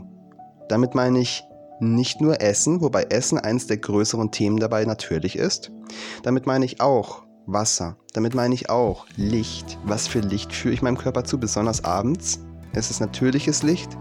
Damit 0.68 0.94
meine 0.94 1.20
ich 1.20 1.42
nicht 1.80 2.20
nur 2.20 2.42
Essen, 2.42 2.82
wobei 2.82 3.04
Essen 3.04 3.38
eines 3.38 3.66
der 3.66 3.78
größeren 3.78 4.30
Themen 4.30 4.58
dabei 4.58 4.84
natürlich 4.84 5.36
ist. 5.36 5.72
Damit 6.22 6.46
meine 6.46 6.66
ich 6.66 6.82
auch 6.82 7.22
Wasser. 7.46 7.96
Damit 8.12 8.34
meine 8.34 8.54
ich 8.54 8.68
auch 8.68 9.06
Licht. 9.16 9.78
Was 9.84 10.06
für 10.06 10.20
Licht 10.20 10.52
führe 10.52 10.74
ich 10.74 10.82
meinem 10.82 10.98
Körper 10.98 11.24
zu, 11.24 11.38
besonders 11.38 11.84
abends? 11.84 12.43
Ist 12.74 12.90
es 12.90 13.00
natürliches 13.00 13.62
Licht? 13.62 13.96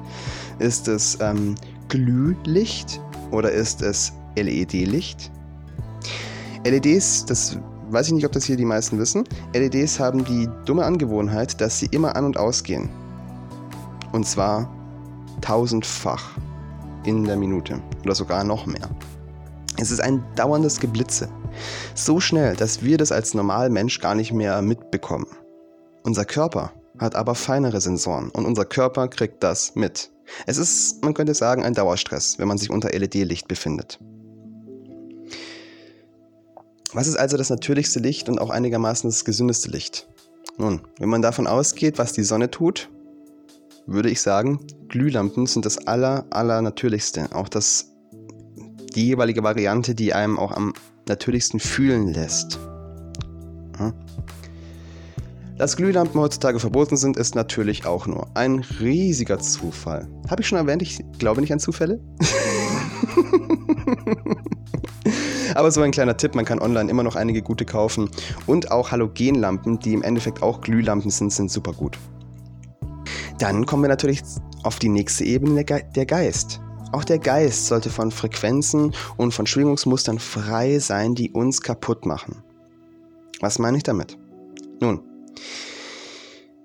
Ist 0.60 0.88
es 0.88 1.18
ähm, 1.22 1.56
Glühlicht 1.90 3.00
oder 3.32 3.52
ist 3.52 3.82
es 3.82 4.14
LED-Licht? 4.36 5.32
LEDs, 6.66 7.26
das 7.26 7.58
weiß 7.90 8.08
ich 8.08 8.14
nicht, 8.14 8.26
ob 8.26 8.32
das 8.32 8.46
hier 8.46 8.58
die 8.58 8.66
meisten 8.66 8.98
wissen. 8.98 9.26
LEDs 9.54 10.00
haben 10.00 10.24
die 10.26 10.50
dumme 10.66 10.86
Angewohnheit, 10.86 11.60
dass 11.62 11.80
sie 11.80 11.88
immer 11.88 12.16
an 12.16 12.26
und 12.26 12.38
ausgehen. 12.38 12.90
Und 14.12 14.26
zwar 14.26 14.70
tausendfach 15.42 16.38
in 17.06 17.26
der 17.26 17.36
Minute 17.36 17.82
oder 18.04 18.16
sogar 18.16 18.44
noch 18.44 18.66
mehr. 18.66 18.90
Es 19.78 19.92
ist 19.92 20.00
ein 20.00 20.24
dauerndes 20.36 20.80
Geblitze. 20.80 21.28
So 21.96 22.20
schnell, 22.20 22.56
dass 22.56 22.84
wir 22.84 22.98
das 22.98 23.12
als 23.12 23.34
Normalmensch 23.34 24.00
gar 24.00 24.16
nicht 24.16 24.32
mehr 24.32 24.62
mitbekommen. 24.62 25.28
Unser 26.04 26.26
Körper 26.26 26.72
hat 27.04 27.16
aber 27.16 27.36
feinere 27.36 27.82
Sensoren 27.82 28.30
und 28.30 28.46
unser 28.46 28.66
Körper 28.66 29.08
kriegt 29.08 29.44
das 29.44 29.76
mit. 29.76 30.12
Es 30.46 30.58
ist, 30.58 31.04
man 31.04 31.14
könnte 31.14 31.34
sagen, 31.34 31.64
ein 31.64 31.74
Dauerstress, 31.74 32.40
wenn 32.40 32.48
man 32.48 32.58
sich 32.58 32.70
unter 32.70 32.90
LED-Licht 32.90 33.48
befindet. 33.48 34.00
Was 36.94 37.08
ist 37.08 37.16
also 37.16 37.38
das 37.38 37.50
natürlichste 37.50 38.00
Licht 38.00 38.30
und 38.30 38.40
auch 38.40 38.50
einigermaßen 38.50 39.10
das 39.10 39.26
gesündeste 39.26 39.70
Licht? 39.70 40.08
Nun, 40.58 40.82
wenn 41.00 41.10
man 41.10 41.22
davon 41.22 41.48
ausgeht, 41.48 41.98
was 41.98 42.14
die 42.14 42.24
Sonne 42.24 42.52
tut, 42.52 42.90
würde 43.88 44.10
ich 44.10 44.22
sagen, 44.22 44.60
Glühlampen 44.88 45.48
sind 45.48 45.66
das 45.66 45.88
aller, 45.88 46.26
aller 46.30 46.62
natürlichste. 46.62 47.34
Auch 47.34 47.50
das, 47.50 47.92
die 48.96 49.08
jeweilige 49.08 49.44
Variante, 49.44 49.96
die 49.96 50.14
einem 50.14 50.38
auch 50.38 50.52
am 50.52 50.74
natürlichsten 51.08 51.60
fühlen 51.60 52.14
lässt. 52.14 52.60
Dass 55.64 55.78
Glühlampen 55.78 56.20
heutzutage 56.20 56.60
verboten 56.60 56.98
sind, 56.98 57.16
ist 57.16 57.36
natürlich 57.36 57.86
auch 57.86 58.06
nur 58.06 58.28
ein 58.34 58.66
riesiger 58.82 59.40
Zufall. 59.40 60.10
Habe 60.30 60.42
ich 60.42 60.48
schon 60.50 60.58
erwähnt, 60.58 60.82
ich 60.82 61.00
glaube 61.20 61.40
nicht 61.40 61.54
an 61.54 61.60
Zufälle? 61.62 62.02
Aber 65.56 65.72
so 65.72 65.80
ein 65.80 65.92
kleiner 65.92 66.18
Tipp, 66.18 66.36
man 66.36 66.44
kann 66.44 66.60
online 66.60 66.92
immer 66.92 67.04
noch 67.04 67.16
einige 67.16 67.42
gute 67.42 67.64
kaufen. 67.64 68.10
Und 68.46 68.72
auch 68.72 68.92
Halogenlampen, 68.92 69.80
die 69.80 69.94
im 69.94 70.04
Endeffekt 70.04 70.44
auch 70.44 70.60
Glühlampen 70.60 71.10
sind, 71.10 71.32
sind 71.32 71.50
super 71.50 71.72
gut. 71.72 71.98
Dann 73.40 73.66
kommen 73.66 73.84
wir 73.84 73.90
natürlich 73.90 74.22
auf 74.64 74.80
die 74.80 74.90
nächste 74.90 75.24
Ebene, 75.24 75.64
der 75.64 76.06
Geist. 76.06 76.60
Auch 76.92 77.06
der 77.06 77.20
Geist 77.20 77.68
sollte 77.68 77.90
von 77.90 78.12
Frequenzen 78.12 78.92
und 79.16 79.34
von 79.34 79.48
Schwingungsmustern 79.48 80.20
frei 80.20 80.80
sein, 80.80 81.16
die 81.16 81.32
uns 81.32 81.62
kaputt 81.62 82.06
machen. 82.06 82.44
Was 83.40 83.60
meine 83.60 83.78
ich 83.78 83.84
damit? 83.84 84.18
Nun, 84.82 85.13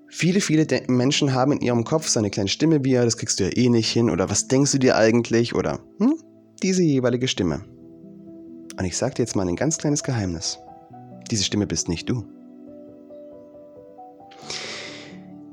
viele, 0.07 0.41
viele 0.41 0.67
Menschen 0.87 1.33
haben 1.33 1.53
in 1.53 1.61
ihrem 1.61 1.83
Kopf 1.85 2.07
so 2.07 2.19
eine 2.19 2.29
kleine 2.29 2.49
Stimme 2.49 2.83
wie, 2.83 2.93
das 2.93 3.17
kriegst 3.17 3.39
du 3.39 3.45
ja 3.45 3.51
eh 3.55 3.69
nicht 3.69 3.89
hin 3.89 4.09
oder 4.09 4.29
was 4.29 4.47
denkst 4.47 4.73
du 4.73 4.77
dir 4.77 4.97
eigentlich 4.97 5.55
oder 5.55 5.79
hm, 5.99 6.15
diese 6.61 6.83
jeweilige 6.83 7.27
Stimme. 7.27 7.61
Und 8.77 8.85
ich 8.85 8.97
sage 8.97 9.15
dir 9.15 9.23
jetzt 9.23 9.35
mal 9.35 9.47
ein 9.47 9.55
ganz 9.55 9.77
kleines 9.77 10.03
Geheimnis. 10.03 10.59
Diese 11.31 11.43
Stimme 11.43 11.67
bist 11.67 11.89
nicht 11.89 12.09
du. 12.09 12.25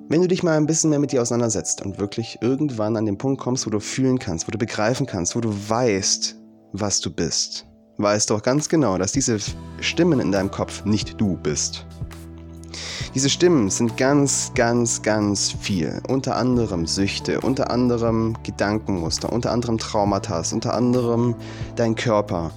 Wenn 0.08 0.20
du 0.20 0.28
dich 0.28 0.44
mal 0.44 0.56
ein 0.56 0.66
bisschen 0.66 0.90
mehr 0.90 1.00
mit 1.00 1.10
dir 1.10 1.22
auseinandersetzt 1.22 1.82
und 1.82 1.98
wirklich 1.98 2.38
irgendwann 2.40 2.96
an 2.96 3.06
den 3.06 3.18
Punkt 3.18 3.40
kommst, 3.40 3.66
wo 3.66 3.70
du 3.70 3.80
fühlen 3.80 4.20
kannst, 4.20 4.46
wo 4.46 4.52
du 4.52 4.58
begreifen 4.58 5.06
kannst, 5.06 5.34
wo 5.34 5.40
du 5.40 5.50
weißt, 5.50 6.36
was 6.72 7.00
du 7.00 7.10
bist, 7.10 7.66
weißt 7.98 8.30
doch 8.30 8.42
ganz 8.42 8.68
genau, 8.68 8.98
dass 8.98 9.10
diese 9.10 9.38
Stimmen 9.80 10.20
in 10.20 10.30
deinem 10.30 10.50
Kopf 10.50 10.84
nicht 10.84 11.20
du 11.20 11.36
bist. 11.36 11.86
Diese 13.14 13.30
Stimmen 13.30 13.70
sind 13.70 13.96
ganz, 13.96 14.52
ganz, 14.54 15.02
ganz 15.02 15.52
viel. 15.52 16.00
Unter 16.08 16.36
anderem 16.36 16.86
Süchte, 16.86 17.40
unter 17.40 17.70
anderem 17.70 18.36
Gedankenmuster, 18.42 19.32
unter 19.32 19.52
anderem 19.52 19.78
Traumata, 19.78 20.42
unter 20.52 20.74
anderem 20.74 21.34
dein 21.76 21.94
Körper. 21.94 22.50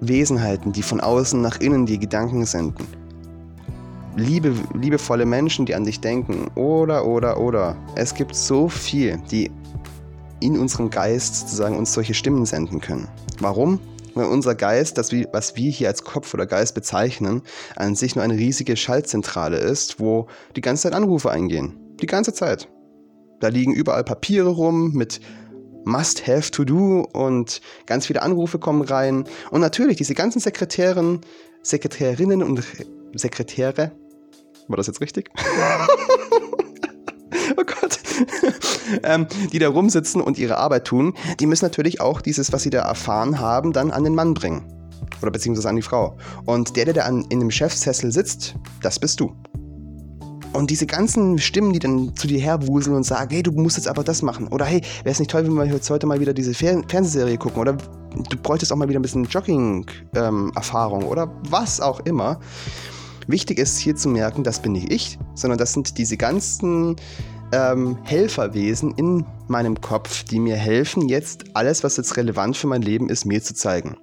Wesenheiten, 0.00 0.72
die 0.72 0.82
von 0.82 1.00
außen 1.00 1.40
nach 1.40 1.60
innen 1.60 1.86
die 1.86 1.98
Gedanken 1.98 2.44
senden 2.44 2.86
liebe, 4.16 4.54
liebevolle 4.74 5.26
Menschen, 5.26 5.66
die 5.66 5.74
an 5.74 5.84
dich 5.84 6.00
denken. 6.00 6.50
Oder, 6.54 7.06
oder, 7.06 7.38
oder. 7.38 7.76
Es 7.94 8.14
gibt 8.14 8.34
so 8.34 8.68
viel, 8.68 9.18
die 9.30 9.50
in 10.40 10.58
unserem 10.58 10.90
Geist 10.90 11.36
sozusagen 11.36 11.76
uns 11.76 11.92
solche 11.92 12.14
Stimmen 12.14 12.44
senden 12.44 12.80
können. 12.80 13.08
Warum? 13.38 13.78
Weil 14.14 14.26
unser 14.26 14.54
Geist, 14.54 14.98
das 14.98 15.12
wir, 15.12 15.28
was 15.32 15.56
wir 15.56 15.70
hier 15.70 15.88
als 15.88 16.04
Kopf 16.04 16.34
oder 16.34 16.46
Geist 16.46 16.74
bezeichnen, 16.74 17.42
an 17.76 17.94
sich 17.94 18.14
nur 18.14 18.24
eine 18.24 18.34
riesige 18.34 18.76
Schaltzentrale 18.76 19.56
ist, 19.56 20.00
wo 20.00 20.26
die 20.56 20.60
ganze 20.60 20.84
Zeit 20.84 20.94
Anrufe 20.94 21.30
eingehen. 21.30 21.78
Die 22.00 22.06
ganze 22.06 22.32
Zeit. 22.32 22.68
Da 23.40 23.48
liegen 23.48 23.74
überall 23.74 24.04
Papiere 24.04 24.48
rum 24.48 24.92
mit 24.92 25.20
Must 25.84 26.26
have 26.28 26.50
to 26.50 26.64
do 26.64 27.06
und 27.12 27.60
ganz 27.86 28.06
viele 28.06 28.22
Anrufe 28.22 28.58
kommen 28.58 28.82
rein. 28.82 29.24
Und 29.50 29.60
natürlich, 29.60 29.96
diese 29.96 30.14
ganzen 30.14 30.38
Sekretären, 30.40 31.20
Sekretärinnen 31.62 32.42
und 32.42 32.62
Sekretäre 33.14 33.92
war 34.68 34.76
das 34.76 34.86
jetzt 34.86 35.00
richtig? 35.00 35.30
ähm, 39.02 39.26
die 39.52 39.58
da 39.58 39.68
rumsitzen 39.68 40.20
und 40.20 40.38
ihre 40.38 40.58
Arbeit 40.58 40.84
tun, 40.84 41.14
die 41.40 41.46
müssen 41.46 41.64
natürlich 41.64 42.00
auch 42.00 42.20
dieses, 42.20 42.52
was 42.52 42.62
sie 42.62 42.70
da 42.70 42.82
erfahren 42.82 43.38
haben, 43.38 43.72
dann 43.72 43.90
an 43.90 44.04
den 44.04 44.14
Mann 44.14 44.34
bringen. 44.34 44.64
Oder 45.20 45.30
beziehungsweise 45.30 45.68
an 45.68 45.76
die 45.76 45.82
Frau. 45.82 46.16
Und 46.46 46.76
der, 46.76 46.86
der 46.86 46.94
da 46.94 47.02
an, 47.02 47.24
in 47.28 47.40
dem 47.40 47.50
Chefsessel 47.50 48.12
sitzt, 48.12 48.54
das 48.82 48.98
bist 48.98 49.20
du. 49.20 49.34
Und 50.52 50.70
diese 50.70 50.86
ganzen 50.86 51.38
Stimmen, 51.38 51.72
die 51.72 51.78
dann 51.78 52.14
zu 52.14 52.26
dir 52.26 52.38
herwuseln 52.38 52.94
und 52.94 53.04
sagen, 53.04 53.30
hey, 53.30 53.42
du 53.42 53.52
musst 53.52 53.78
jetzt 53.78 53.88
aber 53.88 54.04
das 54.04 54.20
machen. 54.20 54.48
Oder 54.48 54.66
hey, 54.66 54.82
wäre 55.02 55.12
es 55.12 55.18
nicht 55.18 55.30
toll, 55.30 55.44
wenn 55.44 55.54
wir 55.54 55.64
jetzt 55.64 55.88
heute 55.88 56.06
mal 56.06 56.20
wieder 56.20 56.34
diese 56.34 56.52
Fer 56.52 56.82
Fernsehserie 56.88 57.38
gucken. 57.38 57.60
Oder 57.60 57.72
du 57.72 58.36
bräuchtest 58.36 58.70
auch 58.72 58.76
mal 58.76 58.88
wieder 58.88 58.98
ein 58.98 59.02
bisschen 59.02 59.24
Jogging-Erfahrung. 59.24 61.02
Ähm, 61.02 61.08
oder 61.08 61.32
was 61.48 61.80
auch 61.80 62.00
immer. 62.00 62.38
Wichtig 63.28 63.58
ist 63.58 63.78
hier 63.78 63.96
zu 63.96 64.08
merken, 64.08 64.42
das 64.42 64.60
bin 64.60 64.72
nicht 64.72 64.92
ich, 64.92 65.18
sondern 65.34 65.56
das 65.56 65.72
sind 65.72 65.96
diese 65.96 66.16
ganzen 66.16 66.96
ähm, 67.52 67.98
Helferwesen 68.04 68.94
in 68.96 69.24
meinem 69.48 69.80
Kopf, 69.80 70.24
die 70.24 70.40
mir 70.40 70.56
helfen, 70.56 71.08
jetzt 71.08 71.44
alles, 71.54 71.84
was 71.84 71.96
jetzt 71.96 72.16
relevant 72.16 72.56
für 72.56 72.66
mein 72.66 72.82
Leben 72.82 73.08
ist, 73.08 73.24
mir 73.24 73.42
zu 73.42 73.54
zeigen. 73.54 73.96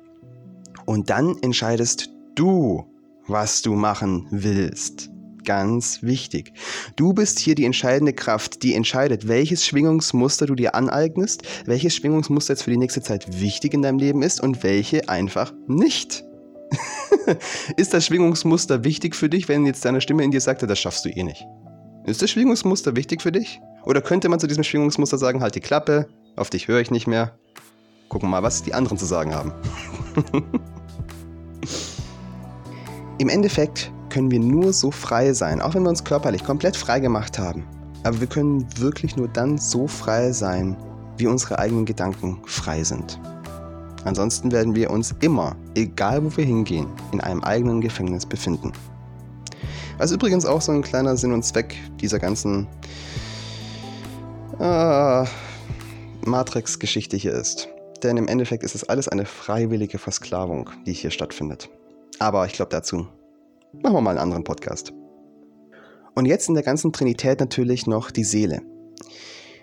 Und 0.86 1.10
dann 1.10 1.38
entscheidest 1.42 2.10
du, 2.36 2.86
was 3.28 3.62
du 3.62 3.74
machen 3.74 4.28
willst. 4.32 5.10
Ganz 5.46 6.04
wichtig. 6.04 6.54
Du 6.96 7.14
bist 7.14 7.40
hier 7.40 7.56
die 7.56 7.66
entscheidende 7.66 8.14
Kraft, 8.14 8.62
die 8.62 8.76
entscheidet, 8.76 9.28
welches 9.28 9.66
Schwingungsmuster 9.66 10.46
du 10.46 10.56
dir 10.56 10.76
aneignest, 10.76 11.44
welches 11.66 11.96
Schwingungsmuster 11.96 12.54
jetzt 12.54 12.64
für 12.64 12.72
die 12.72 12.78
nächste 12.78 13.02
Zeit 13.02 13.40
wichtig 13.40 13.74
in 13.74 13.82
deinem 13.82 13.98
Leben 13.98 14.22
ist 14.22 14.42
und 14.42 14.64
welche 14.64 15.10
einfach 15.10 15.54
nicht. 15.68 16.24
ist 17.78 17.94
das 17.94 18.06
Schwingungsmuster 18.06 18.84
wichtig 18.84 19.16
für 19.16 19.30
dich, 19.30 19.48
wenn 19.48 19.66
jetzt 19.66 19.86
deine 19.86 20.02
Stimme 20.02 20.24
in 20.24 20.32
dir 20.32 20.42
sagt, 20.42 20.62
das 20.62 20.80
schaffst 20.80 21.06
du 21.06 21.10
eh 21.10 21.24
nicht? 21.24 21.46
Ist 22.10 22.24
das 22.24 22.32
Schwingungsmuster 22.32 22.96
wichtig 22.96 23.22
für 23.22 23.32
dich? 23.32 23.62
Oder 23.86 24.02
könnte 24.02 24.30
man 24.30 24.40
zu 24.40 24.48
diesem 24.48 24.64
Schwingungsmuster 24.64 25.20
sagen, 25.20 25.44
halt 25.44 25.54
die 25.54 25.60
Klappe, 25.60 26.08
auf 26.36 26.50
dich 26.50 26.68
höre 26.68 26.80
ich 26.80 26.90
nicht 26.90 27.06
mehr. 27.06 27.38
Gucken 28.08 28.32
mal, 28.32 28.42
was 28.42 28.64
die 28.64 28.74
anderen 28.74 28.98
zu 28.98 29.06
sagen 29.06 29.36
haben. 29.36 29.54
Im 33.20 33.30
Endeffekt 33.30 33.92
können 34.10 34.32
wir 34.32 34.40
nur 34.40 34.74
so 34.74 34.90
frei 34.90 35.34
sein, 35.34 35.62
auch 35.62 35.76
wenn 35.76 35.84
wir 35.84 35.90
uns 35.90 36.04
körperlich 36.04 36.44
komplett 36.44 36.76
frei 36.76 37.00
gemacht 37.00 37.38
haben. 37.38 37.64
Aber 38.04 38.20
wir 38.20 38.28
können 38.28 38.66
wirklich 38.80 39.16
nur 39.16 39.28
dann 39.28 39.60
so 39.60 39.86
frei 39.86 40.32
sein, 40.32 40.76
wir 41.18 41.30
unsere 41.30 41.60
eigenen 41.60 41.86
Gedanken 41.86 42.42
frei 42.48 42.84
sind. 42.84 43.20
Ansonsten 44.06 44.52
werden 44.52 44.74
wir 44.74 44.90
uns 44.90 45.14
immer, 45.20 45.56
egal 45.76 46.26
wo 46.26 46.36
wir 46.38 46.46
hingehen, 46.46 46.88
in 47.12 47.22
einem 47.22 47.44
eigenen 47.44 47.82
Gefängnis 47.82 48.26
befinden. 48.26 48.74
Was 50.00 50.12
übrigens 50.12 50.46
auch 50.46 50.62
so 50.62 50.72
ein 50.72 50.82
kleiner 50.82 51.18
Sinn 51.18 51.34
und 51.34 51.44
Zweck 51.44 51.76
dieser 52.00 52.20
ganzen 52.20 52.68
äh, 54.58 55.26
Matrix-Geschichte 56.26 57.18
hier 57.18 57.34
ist. 57.34 57.68
Denn 58.02 58.16
im 58.16 58.30
Endeffekt 58.30 58.64
ist 58.64 58.76
es 58.76 58.88
alles 58.88 59.10
eine 59.10 59.26
freiwillige 59.26 59.98
Versklavung, 59.98 60.70
die 60.86 60.94
hier 60.94 61.12
stattfindet. 61.12 61.70
Aber 62.18 62.46
ich 62.46 62.54
glaube 62.54 62.72
dazu 62.72 63.08
machen 63.74 63.94
wir 63.94 64.02
mal 64.02 64.12
einen 64.12 64.20
anderen 64.20 64.44
Podcast. 64.44 64.94
Und 66.16 66.26
jetzt 66.26 66.48
in 66.48 66.56
der 66.56 66.64
ganzen 66.64 66.92
Trinität 66.94 67.40
natürlich 67.42 67.86
noch 67.86 68.10
die 68.10 68.24
Seele. 68.24 68.62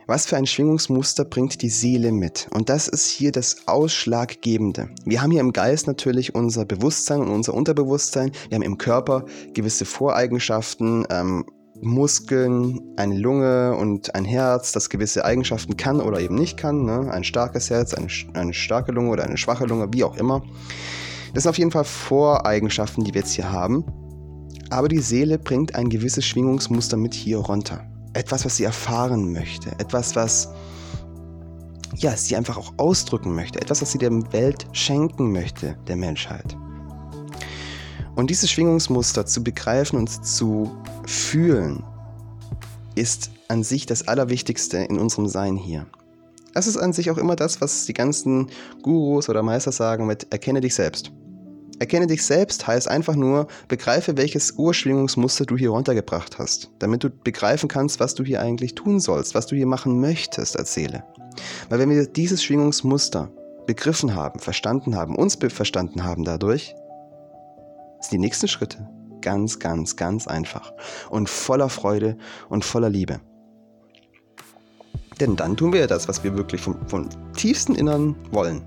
Was 0.09 0.25
für 0.25 0.37
ein 0.37 0.47
Schwingungsmuster 0.47 1.25
bringt 1.25 1.63
die 1.63 1.69
Seele 1.69 2.13
mit? 2.13 2.47
Und 2.55 2.69
das 2.69 2.87
ist 2.87 3.09
hier 3.09 3.33
das 3.33 3.67
Ausschlaggebende. 3.67 4.89
Wir 5.05 5.21
haben 5.21 5.33
hier 5.33 5.41
im 5.41 5.53
Geist 5.53 5.89
natürlich 5.89 6.33
unser 6.33 6.65
Bewusstsein 6.65 7.21
und 7.21 7.29
unser 7.29 7.55
Unterbewusstsein. 7.55 8.31
Wir 8.49 8.55
haben 8.55 8.63
im 8.63 8.79
Körper 8.79 9.25
gewisse 9.53 9.85
Voreigenschaften, 9.85 11.09
ähm, 11.11 11.45
Muskeln, 11.83 12.81
eine 12.97 13.19
Lunge 13.19 13.77
und 13.77 14.15
ein 14.15 14.25
Herz, 14.25 14.71
das 14.71 14.91
gewisse 14.91 15.25
Eigenschaften 15.25 15.77
kann 15.77 16.01
oder 16.01 16.21
eben 16.21 16.37
nicht 16.37 16.57
kann. 16.57 16.85
Ne? 16.85 17.11
Ein 17.11 17.25
starkes 17.25 17.69
Herz, 17.71 17.93
eine, 17.93 18.07
eine 18.35 18.55
starke 18.55 18.93
Lunge 18.93 19.11
oder 19.11 19.25
eine 19.25 19.37
schwache 19.37 19.67
Lunge, 19.67 19.89
wie 19.93 20.05
auch 20.05 20.17
immer. 20.17 20.41
Das 21.35 21.43
sind 21.43 21.51
auf 21.51 21.59
jeden 21.59 21.73
Fall 21.73 21.85
Voreigenschaften, 21.85 23.03
die 23.03 23.13
wir 23.13 23.23
jetzt 23.23 23.33
hier 23.33 23.51
haben. 23.51 23.85
Aber 24.71 24.87
die 24.87 25.01
Seele 25.01 25.37
bringt 25.37 25.75
ein 25.75 25.89
gewisses 25.89 26.25
Schwingungsmuster 26.25 26.97
mit 26.97 27.13
hier 27.13 27.39
runter 27.39 27.85
etwas, 28.17 28.45
was 28.45 28.57
sie 28.57 28.65
erfahren 28.65 29.33
möchte, 29.33 29.71
etwas, 29.79 30.17
was 30.17 30.49
ja, 31.97 32.17
sie 32.17 32.37
einfach 32.37 32.57
auch 32.57 32.75
ausdrücken 32.79 33.35
möchte, 33.35 33.61
etwas, 33.61 33.81
was 33.81 33.93
sie 33.93 33.99
der 33.99 34.11
Welt 34.33 34.67
schenken 34.73 35.33
möchte, 35.33 35.77
der 35.87 35.97
Menschheit. 35.97 36.57
Und 38.17 38.31
dieses 38.31 38.51
Schwingungsmuster 38.51 39.27
zu 39.27 39.45
begreifen 39.45 39.99
und 39.99 40.27
zu 40.27 40.75
fühlen, 41.07 41.83
ist 42.95 43.31
an 43.49 43.63
sich 43.63 43.87
das 43.87 44.09
Allerwichtigste 44.09 44.79
in 44.79 44.99
unserem 44.99 45.29
Sein 45.29 45.57
hier. 45.57 45.87
Das 46.55 46.67
ist 46.67 46.79
an 46.79 46.95
sich 46.95 47.11
auch 47.11 47.19
immer 47.19 47.37
das, 47.37 47.61
was 47.61 47.85
die 47.85 47.93
ganzen 47.93 48.49
Gurus 48.83 49.29
oder 49.29 49.43
Meister 49.43 49.73
sagen 49.73 50.07
mit 50.07 50.33
erkenne 50.33 50.63
dich 50.63 50.75
selbst. 50.75 51.13
Erkenne 51.79 52.07
dich 52.07 52.25
selbst 52.25 52.67
heißt 52.67 52.89
einfach 52.89 53.17
nur, 53.17 53.49
begreife, 53.69 54.17
welches 54.17 54.53
Urschwingungsmuster 54.53 55.45
du 55.45 55.57
hier 55.59 55.71
runtergebracht 55.71 56.39
hast, 56.39 56.71
damit 56.79 57.05
du 57.05 57.11
begreifen 57.11 57.69
kannst, 57.69 58.01
was 58.01 58.15
du 58.15 58.25
hier 58.25 58.41
eigentlich 58.41 58.75
tun 58.75 58.99
sollst, 58.99 59.35
was 59.35 59.47
du 59.47 59.57
hier 59.57 59.67
machen 59.67 60.01
möchtest 60.01 60.59
als 60.59 60.73
Seele. 60.73 61.05
Weil 61.69 61.79
wenn 61.79 61.91
wir 61.91 62.07
dieses 62.07 62.43
Schwingungsmuster 62.43 63.31
begriffen 63.67 64.15
haben, 64.15 64.41
verstanden 64.41 64.97
haben, 64.97 65.17
uns 65.17 65.37
verstanden 65.49 66.05
haben 66.05 66.25
dadurch, 66.25 66.75
sind 68.01 68.13
die 68.13 68.19
nächsten 68.19 68.49
Schritte 68.49 68.89
ganz, 69.21 69.59
ganz, 69.59 69.97
ganz 69.97 70.27
einfach 70.27 70.73
und 71.11 71.29
voller 71.29 71.69
Freude 71.69 72.17
und 72.49 72.65
voller 72.65 72.89
Liebe. 72.89 73.21
Denn 75.21 75.37
dann 75.37 75.57
tun 75.57 75.73
wir 75.73 75.81
ja 75.81 75.87
das, 75.87 76.09
was 76.09 76.23
wir 76.25 76.37
wirklich 76.37 76.61
vom, 76.61 76.77
vom 76.87 77.09
tiefsten 77.35 77.75
Innern 77.75 78.15
wollen. 78.31 78.63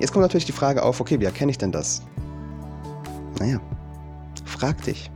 Jetzt 0.00 0.12
kommt 0.12 0.22
natürlich 0.22 0.46
die 0.46 0.52
Frage 0.52 0.82
auf, 0.82 1.00
okay, 1.00 1.20
wie 1.20 1.26
erkenne 1.26 1.50
ich 1.50 1.58
denn 1.58 1.72
das? 1.72 2.02
Naja, 3.38 3.60
frag 4.46 4.82
dich. 4.82 5.10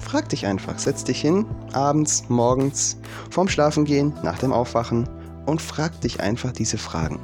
Frag 0.00 0.28
dich 0.28 0.46
einfach. 0.46 0.78
Setz 0.78 1.04
dich 1.04 1.20
hin, 1.20 1.46
abends, 1.72 2.24
morgens, 2.28 2.96
vorm 3.30 3.48
Schlafengehen, 3.48 4.12
nach 4.22 4.38
dem 4.38 4.52
Aufwachen 4.52 5.08
und 5.46 5.62
frag 5.62 6.00
dich 6.00 6.20
einfach 6.20 6.52
diese 6.52 6.76
Fragen. 6.76 7.18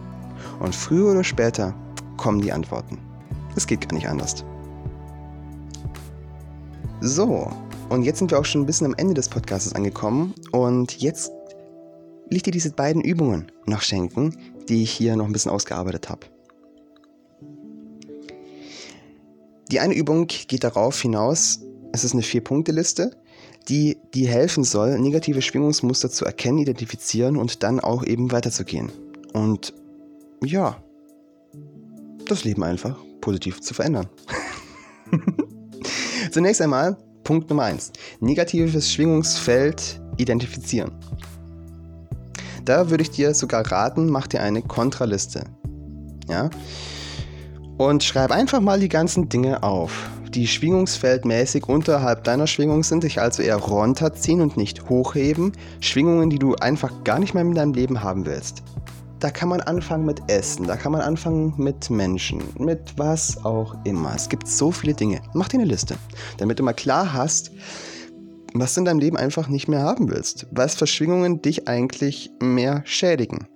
Und 0.60 0.74
früher 0.74 1.10
oder 1.10 1.24
später 1.24 1.74
kommen 2.16 2.40
die 2.40 2.52
Antworten. 2.52 2.98
Es 3.56 3.66
geht 3.66 3.88
gar 3.88 3.94
nicht 3.94 4.08
anders. 4.08 4.44
So, 7.00 7.50
und 7.88 8.04
jetzt 8.04 8.20
sind 8.20 8.30
wir 8.30 8.38
auch 8.38 8.44
schon 8.44 8.62
ein 8.62 8.66
bisschen 8.66 8.86
am 8.86 8.94
Ende 8.94 9.14
des 9.14 9.28
Podcasts 9.28 9.74
angekommen. 9.74 10.34
Und 10.52 11.00
jetzt 11.00 11.32
will 12.28 12.36
ich 12.36 12.42
dir 12.42 12.52
diese 12.52 12.70
beiden 12.70 13.02
Übungen 13.02 13.50
noch 13.66 13.82
schenken, 13.82 14.36
die 14.68 14.84
ich 14.84 14.92
hier 14.92 15.16
noch 15.16 15.26
ein 15.26 15.32
bisschen 15.32 15.50
ausgearbeitet 15.50 16.08
habe. 16.08 16.26
Die 19.72 19.80
eine 19.80 19.94
Übung 19.94 20.26
geht 20.26 20.64
darauf 20.64 21.00
hinaus, 21.00 21.60
es 21.92 22.04
ist 22.04 22.12
eine 22.12 22.20
Vier-Punkte-Liste, 22.20 23.16
die 23.70 23.96
dir 24.12 24.28
helfen 24.28 24.64
soll, 24.64 24.98
negative 25.00 25.40
Schwingungsmuster 25.40 26.10
zu 26.10 26.26
erkennen, 26.26 26.58
identifizieren 26.58 27.38
und 27.38 27.62
dann 27.62 27.80
auch 27.80 28.04
eben 28.04 28.32
weiterzugehen. 28.32 28.92
Und 29.32 29.72
ja, 30.44 30.76
das 32.26 32.44
Leben 32.44 32.62
einfach 32.62 32.98
positiv 33.22 33.62
zu 33.62 33.72
verändern. 33.72 34.10
Zunächst 36.30 36.60
einmal 36.60 36.98
Punkt 37.24 37.48
Nummer 37.48 37.62
1. 37.62 37.92
Negatives 38.20 38.92
Schwingungsfeld 38.92 40.02
identifizieren. 40.18 40.90
Da 42.66 42.90
würde 42.90 43.04
ich 43.04 43.10
dir 43.10 43.32
sogar 43.32 43.66
raten, 43.72 44.10
mach 44.10 44.26
dir 44.26 44.42
eine 44.42 44.60
Kontraliste. 44.60 45.44
Ja? 46.28 46.50
Und 47.88 48.04
schreib 48.04 48.30
einfach 48.30 48.60
mal 48.60 48.78
die 48.78 48.88
ganzen 48.88 49.28
Dinge 49.28 49.62
auf, 49.62 50.08
die 50.32 50.46
schwingungsfeldmäßig 50.46 51.68
unterhalb 51.68 52.22
deiner 52.24 52.46
Schwingung 52.46 52.84
sind, 52.84 53.02
dich 53.02 53.20
also 53.20 53.42
eher 53.42 53.56
runterziehen 53.56 54.40
und 54.40 54.56
nicht 54.56 54.88
hochheben, 54.88 55.52
Schwingungen, 55.80 56.30
die 56.30 56.38
du 56.38 56.54
einfach 56.54 57.02
gar 57.02 57.18
nicht 57.18 57.34
mehr 57.34 57.42
in 57.42 57.54
deinem 57.54 57.74
Leben 57.74 58.02
haben 58.02 58.24
willst. 58.24 58.62
Da 59.18 59.30
kann 59.30 59.48
man 59.48 59.60
anfangen 59.60 60.04
mit 60.04 60.20
Essen, 60.28 60.66
da 60.66 60.76
kann 60.76 60.92
man 60.92 61.00
anfangen 61.00 61.54
mit 61.56 61.90
Menschen, 61.90 62.42
mit 62.58 62.94
was 62.96 63.44
auch 63.44 63.76
immer. 63.84 64.12
Es 64.14 64.28
gibt 64.28 64.46
so 64.48 64.70
viele 64.70 64.94
Dinge. 64.94 65.20
Mach 65.34 65.48
dir 65.48 65.58
eine 65.58 65.68
Liste, 65.68 65.96
damit 66.38 66.58
du 66.58 66.62
mal 66.62 66.72
klar 66.72 67.12
hast, 67.12 67.50
was 68.54 68.74
du 68.74 68.80
in 68.80 68.84
deinem 68.84 69.00
Leben 69.00 69.16
einfach 69.16 69.48
nicht 69.48 69.66
mehr 69.68 69.82
haben 69.82 70.10
willst. 70.10 70.46
Was 70.50 70.74
für 70.74 70.86
Schwingungen 70.86 71.42
dich 71.42 71.68
eigentlich 71.68 72.30
mehr 72.40 72.82
schädigen. 72.84 73.46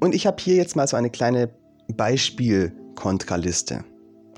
Und 0.00 0.14
ich 0.14 0.26
habe 0.26 0.36
hier 0.40 0.56
jetzt 0.56 0.76
mal 0.76 0.88
so 0.88 0.96
eine 0.96 1.10
kleine 1.10 1.50
Beispiel-Kontraliste 1.96 3.84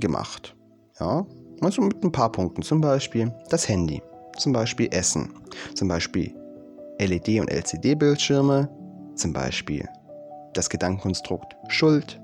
gemacht. 0.00 0.56
Ja, 1.00 1.26
also 1.60 1.82
mit 1.82 2.02
ein 2.04 2.12
paar 2.12 2.32
Punkten. 2.32 2.62
Zum 2.62 2.80
Beispiel 2.80 3.32
das 3.50 3.68
Handy, 3.68 4.02
zum 4.38 4.52
Beispiel 4.52 4.88
Essen, 4.90 5.32
zum 5.74 5.88
Beispiel 5.88 6.34
LED- 6.98 7.40
und 7.40 7.50
LCD-Bildschirme, 7.50 8.68
zum 9.14 9.32
Beispiel 9.32 9.88
das 10.54 10.68
Gedankenkonstrukt 10.68 11.56
Schuld. 11.68 12.20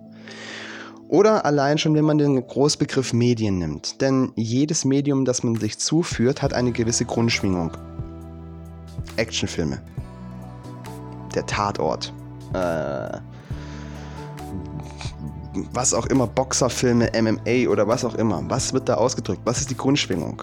Oder 1.08 1.46
allein 1.46 1.78
schon, 1.78 1.94
wenn 1.94 2.04
man 2.04 2.18
den 2.18 2.46
Großbegriff 2.46 3.14
Medien 3.14 3.58
nimmt. 3.58 4.00
Denn 4.02 4.32
jedes 4.36 4.84
Medium, 4.84 5.24
das 5.24 5.42
man 5.42 5.56
sich 5.56 5.78
zuführt, 5.78 6.42
hat 6.42 6.52
eine 6.52 6.70
gewisse 6.70 7.06
Grundschwingung. 7.06 7.72
Actionfilme. 9.16 9.80
Der 11.34 11.46
Tatort. 11.46 12.12
Äh, 12.52 13.18
was 15.72 15.94
auch 15.94 16.06
immer, 16.06 16.26
Boxerfilme, 16.26 17.10
MMA 17.20 17.70
oder 17.70 17.88
was 17.88 18.04
auch 18.04 18.14
immer. 18.14 18.42
Was 18.48 18.72
wird 18.72 18.88
da 18.88 18.94
ausgedrückt? 18.94 19.40
Was 19.44 19.60
ist 19.60 19.70
die 19.70 19.76
Grundschwingung? 19.76 20.42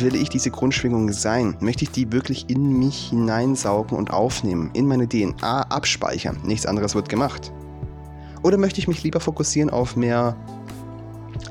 Will 0.00 0.16
ich 0.16 0.28
diese 0.28 0.50
Grundschwingung 0.50 1.12
sein? 1.12 1.56
Möchte 1.60 1.84
ich 1.84 1.90
die 1.90 2.10
wirklich 2.10 2.50
in 2.50 2.78
mich 2.78 3.10
hineinsaugen 3.10 3.96
und 3.96 4.10
aufnehmen, 4.10 4.70
in 4.72 4.86
meine 4.86 5.08
DNA 5.08 5.62
abspeichern? 5.62 6.38
Nichts 6.44 6.66
anderes 6.66 6.94
wird 6.94 7.08
gemacht. 7.08 7.52
Oder 8.42 8.58
möchte 8.58 8.80
ich 8.80 8.88
mich 8.88 9.02
lieber 9.02 9.20
fokussieren 9.20 9.70
auf 9.70 9.96
mehr 9.96 10.36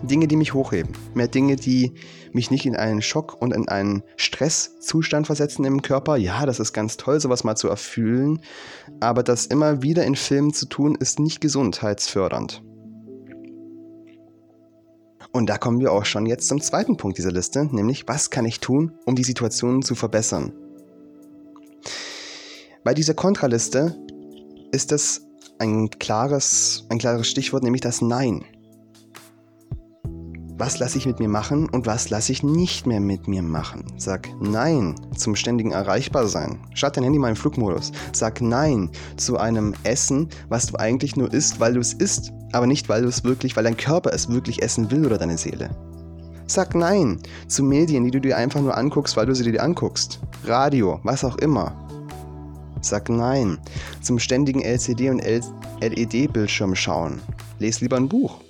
Dinge, 0.04 0.28
die 0.28 0.36
mich 0.36 0.54
hochheben? 0.54 0.96
Mehr 1.14 1.28
Dinge, 1.28 1.56
die 1.56 1.94
mich 2.32 2.52
nicht 2.52 2.66
in 2.66 2.76
einen 2.76 3.02
Schock 3.02 3.42
und 3.42 3.54
in 3.54 3.68
einen 3.68 4.04
Stresszustand 4.16 5.28
versetzen 5.28 5.66
im 5.66 5.82
Körper? 5.82 6.18
Ja, 6.18 6.46
das 6.46 6.60
ist 6.60 6.74
ganz 6.74 6.98
toll, 6.98 7.20
sowas 7.20 7.44
mal 7.44 7.56
zu 7.56 7.68
erfüllen. 7.68 8.42
Aber 9.00 9.24
das 9.24 9.46
immer 9.46 9.82
wieder 9.82 10.04
in 10.04 10.16
Filmen 10.16 10.54
zu 10.54 10.68
tun, 10.68 10.96
ist 11.00 11.20
nicht 11.20 11.42
gesundheitsfördernd. 11.42 12.64
Und 15.32 15.50
da 15.50 15.58
kommen 15.58 15.80
wir 15.80 15.92
auch 15.92 16.06
schon 16.06 16.28
jetzt 16.28 16.48
zum 16.48 16.62
zweiten 16.62 16.96
Punkt 16.96 17.18
dieser 17.18 17.32
Liste, 17.32 17.66
nämlich 17.66 18.08
was 18.08 18.30
kann 18.30 18.46
ich 18.46 18.60
tun, 18.60 18.92
um 19.06 19.16
die 19.16 19.24
Situation 19.24 19.82
zu 19.82 19.96
verbessern? 19.96 20.54
Bei 22.84 22.94
dieser 22.94 23.16
Kontraliste 23.16 23.96
ist 24.72 24.92
das 24.92 25.22
ein 25.58 25.90
klares, 25.90 26.86
ein 26.90 27.00
klares 27.00 27.28
Stichwort, 27.28 27.64
nämlich 27.64 27.82
das 27.82 28.02
Nein. 28.02 28.46
Was 30.66 30.80
lasse 30.80 30.98
ich 30.98 31.06
mit 31.06 31.20
mir 31.20 31.28
machen 31.28 31.68
und 31.68 31.88
was 31.88 32.10
lasse 32.10 32.32
ich 32.32 32.42
nicht 32.42 32.88
mehr 32.88 33.02
mit 33.02 33.28
mir 33.28 33.44
machen? 33.44 33.84
Sag 33.98 34.30
Nein 34.40 34.96
zum 35.14 35.36
ständigen 35.36 35.74
Erreichbarsein. 35.74 36.58
Start 36.74 36.96
dein 36.96 37.04
Handy 37.04 37.20
mal 37.20 37.28
in 37.28 37.36
Flugmodus. 37.36 37.92
Sag 38.14 38.40
Nein 38.40 38.90
zu 39.18 39.38
einem 39.38 39.74
Essen, 39.84 40.30
was 40.48 40.68
du 40.68 40.78
eigentlich 40.78 41.18
nur 41.18 41.34
isst, 41.34 41.60
weil 41.60 41.74
du 41.74 41.82
es 41.82 41.92
isst, 41.92 42.32
aber 42.54 42.66
nicht, 42.66 42.88
weil 42.88 43.02
du 43.02 43.10
es 43.10 43.26
wirklich, 43.26 43.58
weil 43.58 43.66
dein 43.66 43.76
Körper 43.76 44.14
es 44.14 44.30
wirklich 44.30 44.64
essen 44.64 44.90
will 44.90 45.06
oder 45.06 45.18
deine 45.18 45.38
Seele. 45.38 45.70
Sag 46.48 46.76
Nein 46.76 47.20
zu 47.50 47.62
Medien, 47.62 48.06
die 48.06 48.12
du 48.12 48.22
dir 48.22 48.38
einfach 48.38 48.62
nur 48.62 48.78
anguckst, 48.78 49.18
weil 49.18 49.26
du 49.26 49.36
sie 49.36 49.52
dir 49.52 49.62
anguckst. 49.62 50.22
Radio, 50.46 51.02
was 51.04 51.26
auch 51.26 51.36
immer. 51.40 51.76
Sag 52.80 53.10
Nein 53.10 53.58
zum 54.00 54.18
ständigen 54.18 54.62
LCD- 54.62 55.10
und 55.10 55.22
LED-Bildschirm 55.82 56.74
schauen. 56.74 57.20
Les 57.60 57.82
lieber 57.82 57.98
ein 57.98 58.08
Buch. 58.08 58.43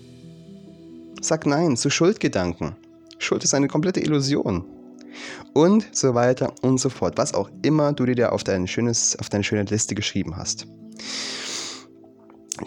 Sag 1.23 1.45
Nein 1.45 1.77
zu 1.77 1.89
Schuldgedanken. 1.89 2.75
Schuld 3.17 3.45
ist 3.45 3.53
eine 3.53 3.69
komplette 3.69 4.01
Illusion. 4.01 4.65
Und 5.53 5.87
so 5.95 6.15
weiter 6.15 6.53
und 6.61 6.81
so 6.81 6.89
fort. 6.89 7.17
Was 7.17 7.33
auch 7.33 7.49
immer 7.61 7.93
du 7.93 8.05
dir 8.05 8.33
auf, 8.33 8.43
dein 8.43 8.67
schönes, 8.67 9.17
auf 9.17 9.29
deine 9.29 9.45
schöne 9.45 9.63
Liste 9.63 9.95
geschrieben 9.95 10.35
hast. 10.35 10.67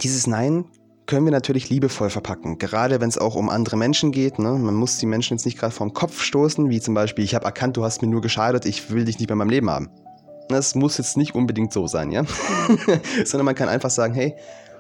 Dieses 0.02 0.26
Nein 0.26 0.64
können 1.04 1.26
wir 1.26 1.32
natürlich 1.32 1.68
liebevoll 1.68 2.08
verpacken. 2.08 2.56
Gerade 2.56 2.98
wenn 2.98 3.10
es 3.10 3.18
auch 3.18 3.34
um 3.34 3.50
andere 3.50 3.76
Menschen 3.76 4.10
geht. 4.10 4.38
Ne? 4.38 4.52
Man 4.52 4.74
muss 4.74 4.96
die 4.96 5.06
Menschen 5.06 5.36
jetzt 5.36 5.44
nicht 5.44 5.58
gerade 5.58 5.74
vom 5.74 5.92
Kopf 5.92 6.22
stoßen, 6.22 6.70
wie 6.70 6.80
zum 6.80 6.94
Beispiel, 6.94 7.26
ich 7.26 7.34
habe 7.34 7.44
erkannt, 7.44 7.76
du 7.76 7.84
hast 7.84 8.00
mir 8.00 8.08
nur 8.08 8.22
geschadet, 8.22 8.64
ich 8.64 8.90
will 8.90 9.04
dich 9.04 9.18
nicht 9.18 9.28
mehr 9.28 9.34
in 9.34 9.38
meinem 9.38 9.50
Leben 9.50 9.68
haben. 9.68 9.90
Das 10.48 10.74
muss 10.74 10.96
jetzt 10.96 11.18
nicht 11.18 11.34
unbedingt 11.34 11.74
so 11.74 11.88
sein, 11.88 12.10
ja? 12.10 12.24
Sondern 13.26 13.44
man 13.44 13.54
kann 13.54 13.68
einfach 13.68 13.90
sagen, 13.90 14.14
hey, 14.14 14.34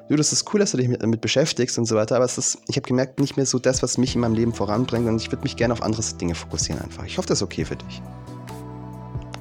du, 0.08 0.16
das 0.16 0.32
ist 0.32 0.52
cool, 0.52 0.60
dass 0.60 0.72
du 0.72 0.76
dich 0.76 0.90
damit 0.98 1.20
beschäftigst 1.20 1.78
und 1.78 1.86
so 1.86 1.96
weiter, 1.96 2.16
aber 2.16 2.24
es 2.24 2.38
ist, 2.38 2.58
ich 2.68 2.76
habe 2.76 2.86
gemerkt, 2.86 3.20
nicht 3.20 3.36
mehr 3.36 3.46
so 3.46 3.58
das, 3.58 3.82
was 3.82 3.98
mich 3.98 4.14
in 4.14 4.20
meinem 4.20 4.34
Leben 4.34 4.52
voranbringt 4.52 5.08
und 5.08 5.20
ich 5.20 5.30
würde 5.30 5.42
mich 5.42 5.56
gerne 5.56 5.72
auf 5.72 5.82
andere 5.82 6.02
Dinge 6.02 6.34
fokussieren 6.34 6.80
einfach. 6.82 7.04
Ich 7.04 7.18
hoffe, 7.18 7.28
das 7.28 7.38
ist 7.38 7.42
okay 7.42 7.64
für 7.64 7.76
dich. 7.76 8.02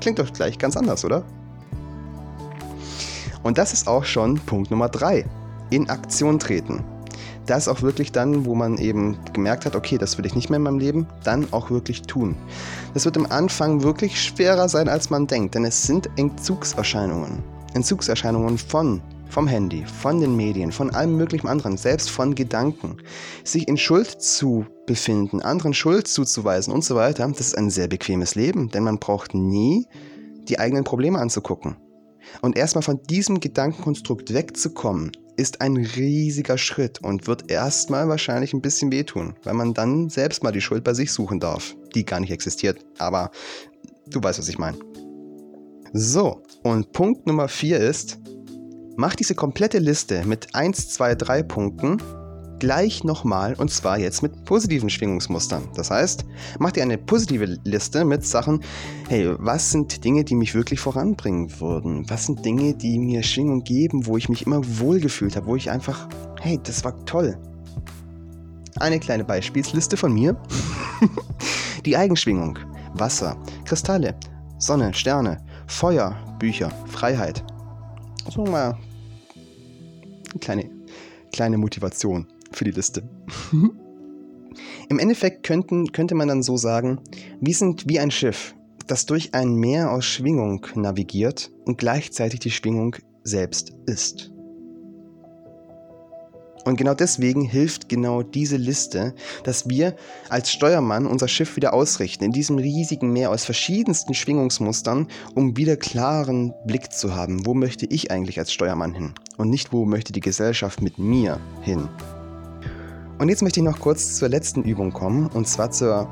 Klingt 0.01 0.19
doch 0.19 0.32
gleich 0.34 0.58
ganz 0.58 0.78
anders, 0.78 1.06
oder? 1.06 1.23
Und 3.43 3.58
das 3.58 3.73
ist 3.73 3.88
auch 3.88 4.06
schon 4.06 4.39
Punkt 4.39 4.71
Nummer 4.71 4.89
drei. 4.89 5.25
In 5.69 5.89
Aktion 5.89 6.39
treten. 6.39 6.84
Das 7.45 7.67
auch 7.67 7.84
wirklich 7.84 8.12
dann, 8.12 8.45
wo 8.45 8.56
man 8.56 8.80
eben 8.80 9.17
gemerkt 9.34 9.65
hat, 9.65 9.75
okay, 9.75 9.99
das 9.99 10.17
will 10.17 10.25
ich 10.25 10.34
nicht 10.34 10.49
mehr 10.49 10.58
in 10.58 10.63
meinem 10.63 10.80
Leben, 10.80 11.08
dann 11.23 11.47
auch 11.54 11.69
wirklich 11.69 12.01
tun. 12.01 12.36
Das 12.95 13.06
wird 13.06 13.17
am 13.17 13.28
Anfang 13.28 13.84
wirklich 13.84 14.19
schwerer 14.19 14.67
sein, 14.67 14.89
als 14.89 15.12
man 15.12 15.28
denkt, 15.28 15.54
denn 15.54 15.63
es 15.63 15.84
sind 15.84 16.10
Entzugserscheinungen. 16.17 17.43
Entzugserscheinungen 17.75 18.58
von 18.58 19.01
vom 19.35 19.47
Handy, 19.47 19.83
von 19.85 20.21
den 20.21 20.37
Medien, 20.37 20.71
von 20.71 20.91
allem 20.91 21.17
möglichen 21.17 21.49
anderen, 21.49 21.75
selbst 21.75 22.09
von 22.09 22.35
Gedanken, 22.35 22.99
sich 23.43 23.67
in 23.67 23.75
Schuld 23.75 24.21
zu 24.21 24.65
befinden, 24.87 25.41
anderen 25.41 25.73
Schuld 25.73 26.07
zuzuweisen 26.07 26.73
und 26.73 26.85
so 26.85 26.95
weiter, 26.95 27.27
das 27.27 27.47
ist 27.47 27.57
ein 27.57 27.69
sehr 27.69 27.89
bequemes 27.89 28.35
Leben, 28.35 28.69
denn 28.69 28.85
man 28.85 28.97
braucht 28.97 29.33
nie 29.33 29.87
die 30.47 30.57
eigenen 30.57 30.85
Probleme 30.85 31.19
anzugucken. 31.19 31.75
Und 32.41 32.57
erstmal 32.57 32.81
von 32.81 33.03
diesem 33.09 33.41
Gedankenkonstrukt 33.41 34.33
wegzukommen, 34.33 35.11
ist 35.35 35.59
ein 35.59 35.75
riesiger 35.75 36.57
Schritt 36.57 37.03
und 37.03 37.27
wird 37.27 37.51
erstmal 37.51 38.07
wahrscheinlich 38.07 38.53
ein 38.53 38.61
bisschen 38.61 38.89
wehtun, 38.89 39.33
weil 39.43 39.53
man 39.53 39.73
dann 39.73 40.07
selbst 40.07 40.43
mal 40.43 40.53
die 40.53 40.61
Schuld 40.61 40.85
bei 40.85 40.93
sich 40.93 41.11
suchen 41.11 41.41
darf, 41.41 41.75
die 41.93 42.05
gar 42.05 42.21
nicht 42.21 42.31
existiert. 42.31 42.85
Aber 42.99 43.31
du 44.07 44.23
weißt, 44.23 44.39
was 44.39 44.47
ich 44.47 44.59
meine. 44.59 44.77
So, 45.91 46.41
und 46.63 46.93
Punkt 46.93 47.27
Nummer 47.27 47.49
4 47.49 47.79
ist, 47.79 48.17
Mach 48.97 49.13
diese 49.13 49.36
komplette 49.36 49.79
Liste 49.79 50.23
mit 50.25 50.55
1, 50.55 50.89
2, 50.89 51.15
3 51.15 51.43
Punkten 51.43 52.01
gleich 52.60 53.03
nochmal 53.03 53.53
und 53.55 53.69
zwar 53.69 53.99
jetzt 53.99 54.23
mit 54.23 54.45
positiven 54.45 54.89
Schwingungsmustern. 54.89 55.67
Das 55.75 55.91
heißt, 55.91 56.23
mach 56.60 56.71
dir 56.71 56.84
eine 56.84 56.97
positive 56.97 57.60
Liste 57.65 58.05
mit 58.05 58.25
Sachen, 58.25 58.62
hey, 59.10 59.36
was 59.38 59.71
sind 59.71 60.05
Dinge, 60.05 60.23
die 60.23 60.36
mich 60.36 60.55
wirklich 60.55 60.79
voranbringen 60.79 61.60
würden? 61.60 62.10
Was 62.10 62.27
sind 62.27 62.45
Dinge, 62.45 62.73
die 62.73 62.97
mir 62.97 63.21
Schwingung 63.23 63.65
geben, 63.65 64.05
wo 64.05 64.15
ich 64.15 64.29
mich 64.29 64.45
immer 64.45 64.62
wohlgefühlt 64.79 65.36
habe, 65.36 65.47
wo 65.47 65.58
ich 65.58 65.69
einfach, 65.69 66.08
hey, 66.39 66.58
das 66.63 66.86
war 66.86 67.05
toll. 67.05 67.38
Eine 68.77 68.99
kleine 69.01 69.25
Beispielsliste 69.25 69.97
von 69.97 70.13
mir. 70.13 70.38
die 71.86 71.97
Eigenschwingung, 71.97 72.58
Wasser, 72.93 73.36
Kristalle, 73.65 74.15
Sonne, 74.58 74.93
Sterne, 74.93 75.43
Feuer, 75.67 76.15
Bücher, 76.39 76.71
Freiheit. 76.88 77.43
So 78.29 78.43
mal 78.43 78.77
eine 80.31 80.39
kleine, 80.39 80.69
kleine 81.31 81.57
Motivation 81.57 82.27
für 82.51 82.65
die 82.65 82.71
Liste. 82.71 83.03
Im 84.89 84.99
Endeffekt 84.99 85.45
könnten, 85.45 85.91
könnte 85.91 86.15
man 86.15 86.27
dann 86.27 86.43
so 86.43 86.57
sagen, 86.57 86.99
wir 87.39 87.53
sind 87.53 87.88
wie 87.89 87.99
ein 87.99 88.11
Schiff, 88.11 88.55
das 88.88 89.05
durch 89.05 89.33
ein 89.33 89.55
Meer 89.55 89.91
aus 89.91 90.05
Schwingung 90.05 90.65
navigiert 90.75 91.51
und 91.65 91.77
gleichzeitig 91.77 92.39
die 92.39 92.51
Schwingung 92.51 92.95
selbst 93.23 93.73
ist. 93.85 94.34
Und 96.65 96.78
genau 96.78 96.95
deswegen 96.95 97.43
hilft 97.43 97.89
genau 97.89 98.23
diese 98.23 98.58
Liste, 98.58 99.13
dass 99.43 99.69
wir 99.69 99.95
als 100.30 100.51
Steuermann 100.51 101.06
unser 101.06 101.28
Schiff 101.28 101.56
wieder 101.56 101.75
ausrichten 101.75 102.23
in 102.23 102.32
diesem 102.32 102.58
riesigen 102.58 103.13
Meer 103.13 103.30
aus 103.30 103.45
verschiedensten 103.45 104.15
Schwingungsmustern, 104.15 105.08
um 105.36 105.56
wieder 105.56 105.78
klaren 105.78 106.54
Blick 106.65 106.91
zu 106.91 107.15
haben, 107.15 107.45
wo 107.45 107.54
möchte 107.54 107.86
ich 107.86 108.10
eigentlich 108.10 108.39
als 108.39 108.51
Steuermann 108.51 108.95
hin? 108.95 109.13
Und 109.38 109.51
nicht 109.51 109.73
wo 109.73 109.86
möchte 109.86 110.12
die 110.12 110.21
Gesellschaft 110.21 110.82
mit 110.82 110.97
mir 110.97 111.39
hin. 111.62 111.88
Und 113.19 113.30
jetzt 113.30 113.43
möchte 113.43 113.60
ich 113.60 113.65
noch 113.65 113.80
kurz 113.80 114.15
zur 114.15 114.30
letzten 114.30 114.63
Übung 114.63 114.91
kommen 114.91 115.28
und 115.28 115.47
zwar 115.47 115.69
zur 115.69 116.10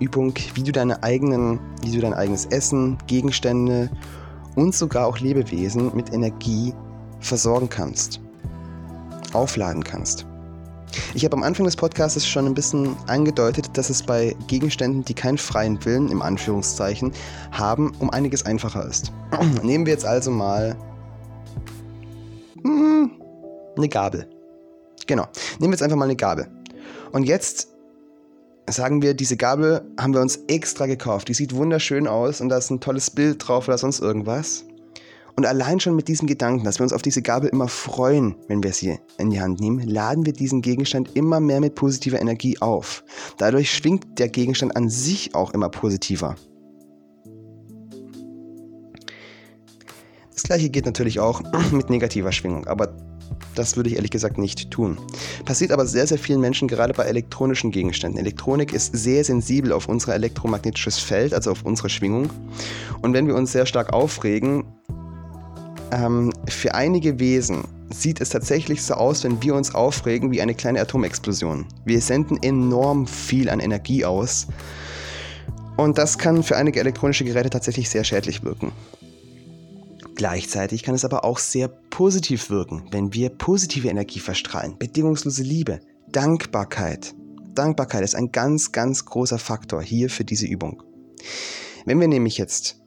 Übung, 0.00 0.34
wie 0.54 0.64
du 0.64 0.72
deine 0.72 1.04
eigenen, 1.04 1.60
wie 1.82 1.92
du 1.92 2.00
dein 2.00 2.12
eigenes 2.12 2.46
Essen, 2.46 2.98
Gegenstände 3.06 3.88
und 4.56 4.74
sogar 4.74 5.06
auch 5.06 5.20
Lebewesen 5.20 5.94
mit 5.94 6.12
Energie 6.12 6.74
versorgen 7.20 7.68
kannst 7.68 8.20
aufladen 9.36 9.84
kannst. 9.84 10.26
Ich 11.14 11.24
habe 11.24 11.36
am 11.36 11.42
Anfang 11.42 11.66
des 11.66 11.76
Podcasts 11.76 12.26
schon 12.26 12.46
ein 12.46 12.54
bisschen 12.54 12.96
angedeutet, 13.06 13.70
dass 13.74 13.90
es 13.90 14.02
bei 14.02 14.36
Gegenständen, 14.46 15.04
die 15.04 15.14
keinen 15.14 15.38
freien 15.38 15.84
Willen 15.84 16.10
im 16.10 16.22
Anführungszeichen 16.22 17.12
haben, 17.52 17.92
um 17.98 18.10
einiges 18.10 18.46
einfacher 18.46 18.86
ist. 18.86 19.12
Nehmen 19.62 19.86
wir 19.86 19.92
jetzt 19.92 20.06
also 20.06 20.30
mal 20.30 20.76
hm, 22.62 23.10
eine 23.76 23.88
Gabel. 23.88 24.28
Genau, 25.06 25.26
nehmen 25.60 25.70
wir 25.70 25.76
jetzt 25.76 25.82
einfach 25.82 25.96
mal 25.96 26.06
eine 26.06 26.16
Gabel. 26.16 26.48
Und 27.12 27.24
jetzt 27.24 27.68
sagen 28.68 29.02
wir, 29.02 29.14
diese 29.14 29.36
Gabel 29.36 29.82
haben 29.98 30.14
wir 30.14 30.20
uns 30.20 30.40
extra 30.48 30.86
gekauft. 30.86 31.28
Die 31.28 31.34
sieht 31.34 31.54
wunderschön 31.54 32.08
aus 32.08 32.40
und 32.40 32.48
da 32.48 32.58
ist 32.58 32.70
ein 32.70 32.80
tolles 32.80 33.10
Bild 33.10 33.46
drauf 33.46 33.68
oder 33.68 33.78
sonst 33.78 34.00
irgendwas. 34.00 34.64
Und 35.36 35.44
allein 35.44 35.80
schon 35.80 35.94
mit 35.94 36.08
diesem 36.08 36.26
Gedanken, 36.26 36.64
dass 36.64 36.78
wir 36.78 36.84
uns 36.84 36.94
auf 36.94 37.02
diese 37.02 37.20
Gabel 37.20 37.50
immer 37.50 37.68
freuen, 37.68 38.36
wenn 38.48 38.62
wir 38.62 38.72
sie 38.72 38.98
in 39.18 39.28
die 39.28 39.40
Hand 39.40 39.60
nehmen, 39.60 39.86
laden 39.86 40.24
wir 40.24 40.32
diesen 40.32 40.62
Gegenstand 40.62 41.14
immer 41.14 41.40
mehr 41.40 41.60
mit 41.60 41.74
positiver 41.74 42.18
Energie 42.18 42.58
auf. 42.60 43.04
Dadurch 43.36 43.70
schwingt 43.70 44.18
der 44.18 44.30
Gegenstand 44.30 44.74
an 44.76 44.88
sich 44.88 45.34
auch 45.34 45.52
immer 45.52 45.68
positiver. 45.68 46.36
Das 50.32 50.42
gleiche 50.42 50.70
geht 50.70 50.86
natürlich 50.86 51.20
auch 51.20 51.42
mit 51.70 51.90
negativer 51.90 52.32
Schwingung, 52.32 52.66
aber 52.66 52.96
das 53.54 53.76
würde 53.76 53.90
ich 53.90 53.96
ehrlich 53.96 54.10
gesagt 54.10 54.38
nicht 54.38 54.70
tun. 54.70 54.96
Passiert 55.44 55.70
aber 55.70 55.86
sehr, 55.86 56.06
sehr 56.06 56.18
vielen 56.18 56.40
Menschen 56.40 56.66
gerade 56.66 56.94
bei 56.94 57.04
elektronischen 57.04 57.70
Gegenständen. 57.72 58.18
Elektronik 58.18 58.72
ist 58.72 58.96
sehr 58.96 59.22
sensibel 59.22 59.72
auf 59.72 59.86
unser 59.86 60.14
elektromagnetisches 60.14 60.98
Feld, 60.98 61.34
also 61.34 61.50
auf 61.50 61.62
unsere 61.64 61.90
Schwingung. 61.90 62.30
Und 63.02 63.12
wenn 63.12 63.26
wir 63.26 63.34
uns 63.34 63.52
sehr 63.52 63.66
stark 63.66 63.92
aufregen, 63.92 64.64
ähm, 65.92 66.32
für 66.48 66.74
einige 66.74 67.18
Wesen 67.18 67.64
sieht 67.90 68.20
es 68.20 68.30
tatsächlich 68.30 68.82
so 68.82 68.94
aus, 68.94 69.24
wenn 69.24 69.42
wir 69.42 69.54
uns 69.54 69.74
aufregen 69.74 70.30
wie 70.30 70.40
eine 70.40 70.54
kleine 70.54 70.80
Atomexplosion. 70.80 71.66
Wir 71.84 72.00
senden 72.00 72.42
enorm 72.42 73.06
viel 73.06 73.48
an 73.48 73.60
Energie 73.60 74.04
aus. 74.04 74.48
Und 75.76 75.98
das 75.98 76.18
kann 76.18 76.42
für 76.42 76.56
einige 76.56 76.80
elektronische 76.80 77.24
Geräte 77.24 77.50
tatsächlich 77.50 77.90
sehr 77.90 78.04
schädlich 78.04 78.42
wirken. 78.42 78.72
Gleichzeitig 80.14 80.82
kann 80.82 80.94
es 80.94 81.04
aber 81.04 81.24
auch 81.24 81.38
sehr 81.38 81.68
positiv 81.68 82.48
wirken, 82.48 82.88
wenn 82.90 83.12
wir 83.12 83.28
positive 83.28 83.88
Energie 83.88 84.20
verstrahlen. 84.20 84.78
Bedingungslose 84.78 85.42
Liebe, 85.42 85.80
Dankbarkeit. 86.08 87.14
Dankbarkeit 87.54 88.02
ist 88.02 88.14
ein 88.14 88.32
ganz, 88.32 88.72
ganz 88.72 89.04
großer 89.04 89.38
Faktor 89.38 89.82
hier 89.82 90.08
für 90.08 90.24
diese 90.24 90.46
Übung. 90.46 90.82
Wenn 91.84 92.00
wir 92.00 92.08
nämlich 92.08 92.38
jetzt 92.38 92.80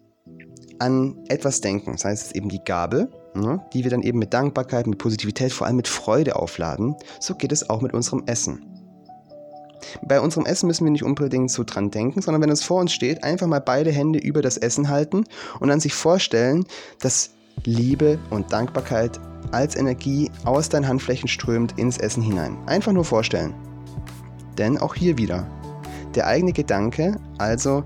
an 0.79 1.15
etwas 1.27 1.61
denken, 1.61 1.97
sei 1.97 2.11
es 2.11 2.31
eben 2.31 2.49
die 2.49 2.63
Gabe, 2.63 3.09
ne, 3.35 3.63
die 3.73 3.83
wir 3.83 3.91
dann 3.91 4.01
eben 4.01 4.19
mit 4.19 4.33
Dankbarkeit, 4.33 4.87
mit 4.87 4.97
Positivität, 4.97 5.51
vor 5.51 5.67
allem 5.67 5.75
mit 5.75 5.87
Freude 5.87 6.35
aufladen, 6.35 6.95
so 7.19 7.35
geht 7.35 7.51
es 7.51 7.69
auch 7.69 7.81
mit 7.81 7.93
unserem 7.93 8.23
Essen. 8.25 8.65
Bei 10.03 10.19
unserem 10.19 10.45
Essen 10.45 10.67
müssen 10.67 10.85
wir 10.85 10.91
nicht 10.91 11.03
unbedingt 11.03 11.51
so 11.51 11.63
dran 11.63 11.89
denken, 11.89 12.21
sondern 12.21 12.41
wenn 12.41 12.49
es 12.49 12.63
vor 12.63 12.81
uns 12.81 12.91
steht, 12.91 13.23
einfach 13.23 13.47
mal 13.47 13.61
beide 13.61 13.91
Hände 13.91 14.19
über 14.19 14.41
das 14.41 14.57
Essen 14.57 14.89
halten 14.89 15.23
und 15.59 15.69
dann 15.69 15.79
sich 15.79 15.93
vorstellen, 15.93 16.65
dass 16.99 17.31
Liebe 17.65 18.19
und 18.29 18.51
Dankbarkeit 18.51 19.19
als 19.51 19.75
Energie 19.75 20.29
aus 20.43 20.69
deinen 20.69 20.87
Handflächen 20.87 21.27
strömt 21.27 21.77
ins 21.77 21.97
Essen 21.97 22.23
hinein. 22.23 22.57
Einfach 22.65 22.91
nur 22.91 23.05
vorstellen. 23.05 23.53
Denn 24.57 24.77
auch 24.77 24.95
hier 24.95 25.17
wieder, 25.17 25.47
der 26.15 26.27
eigene 26.27 26.53
Gedanke, 26.53 27.17
also 27.37 27.83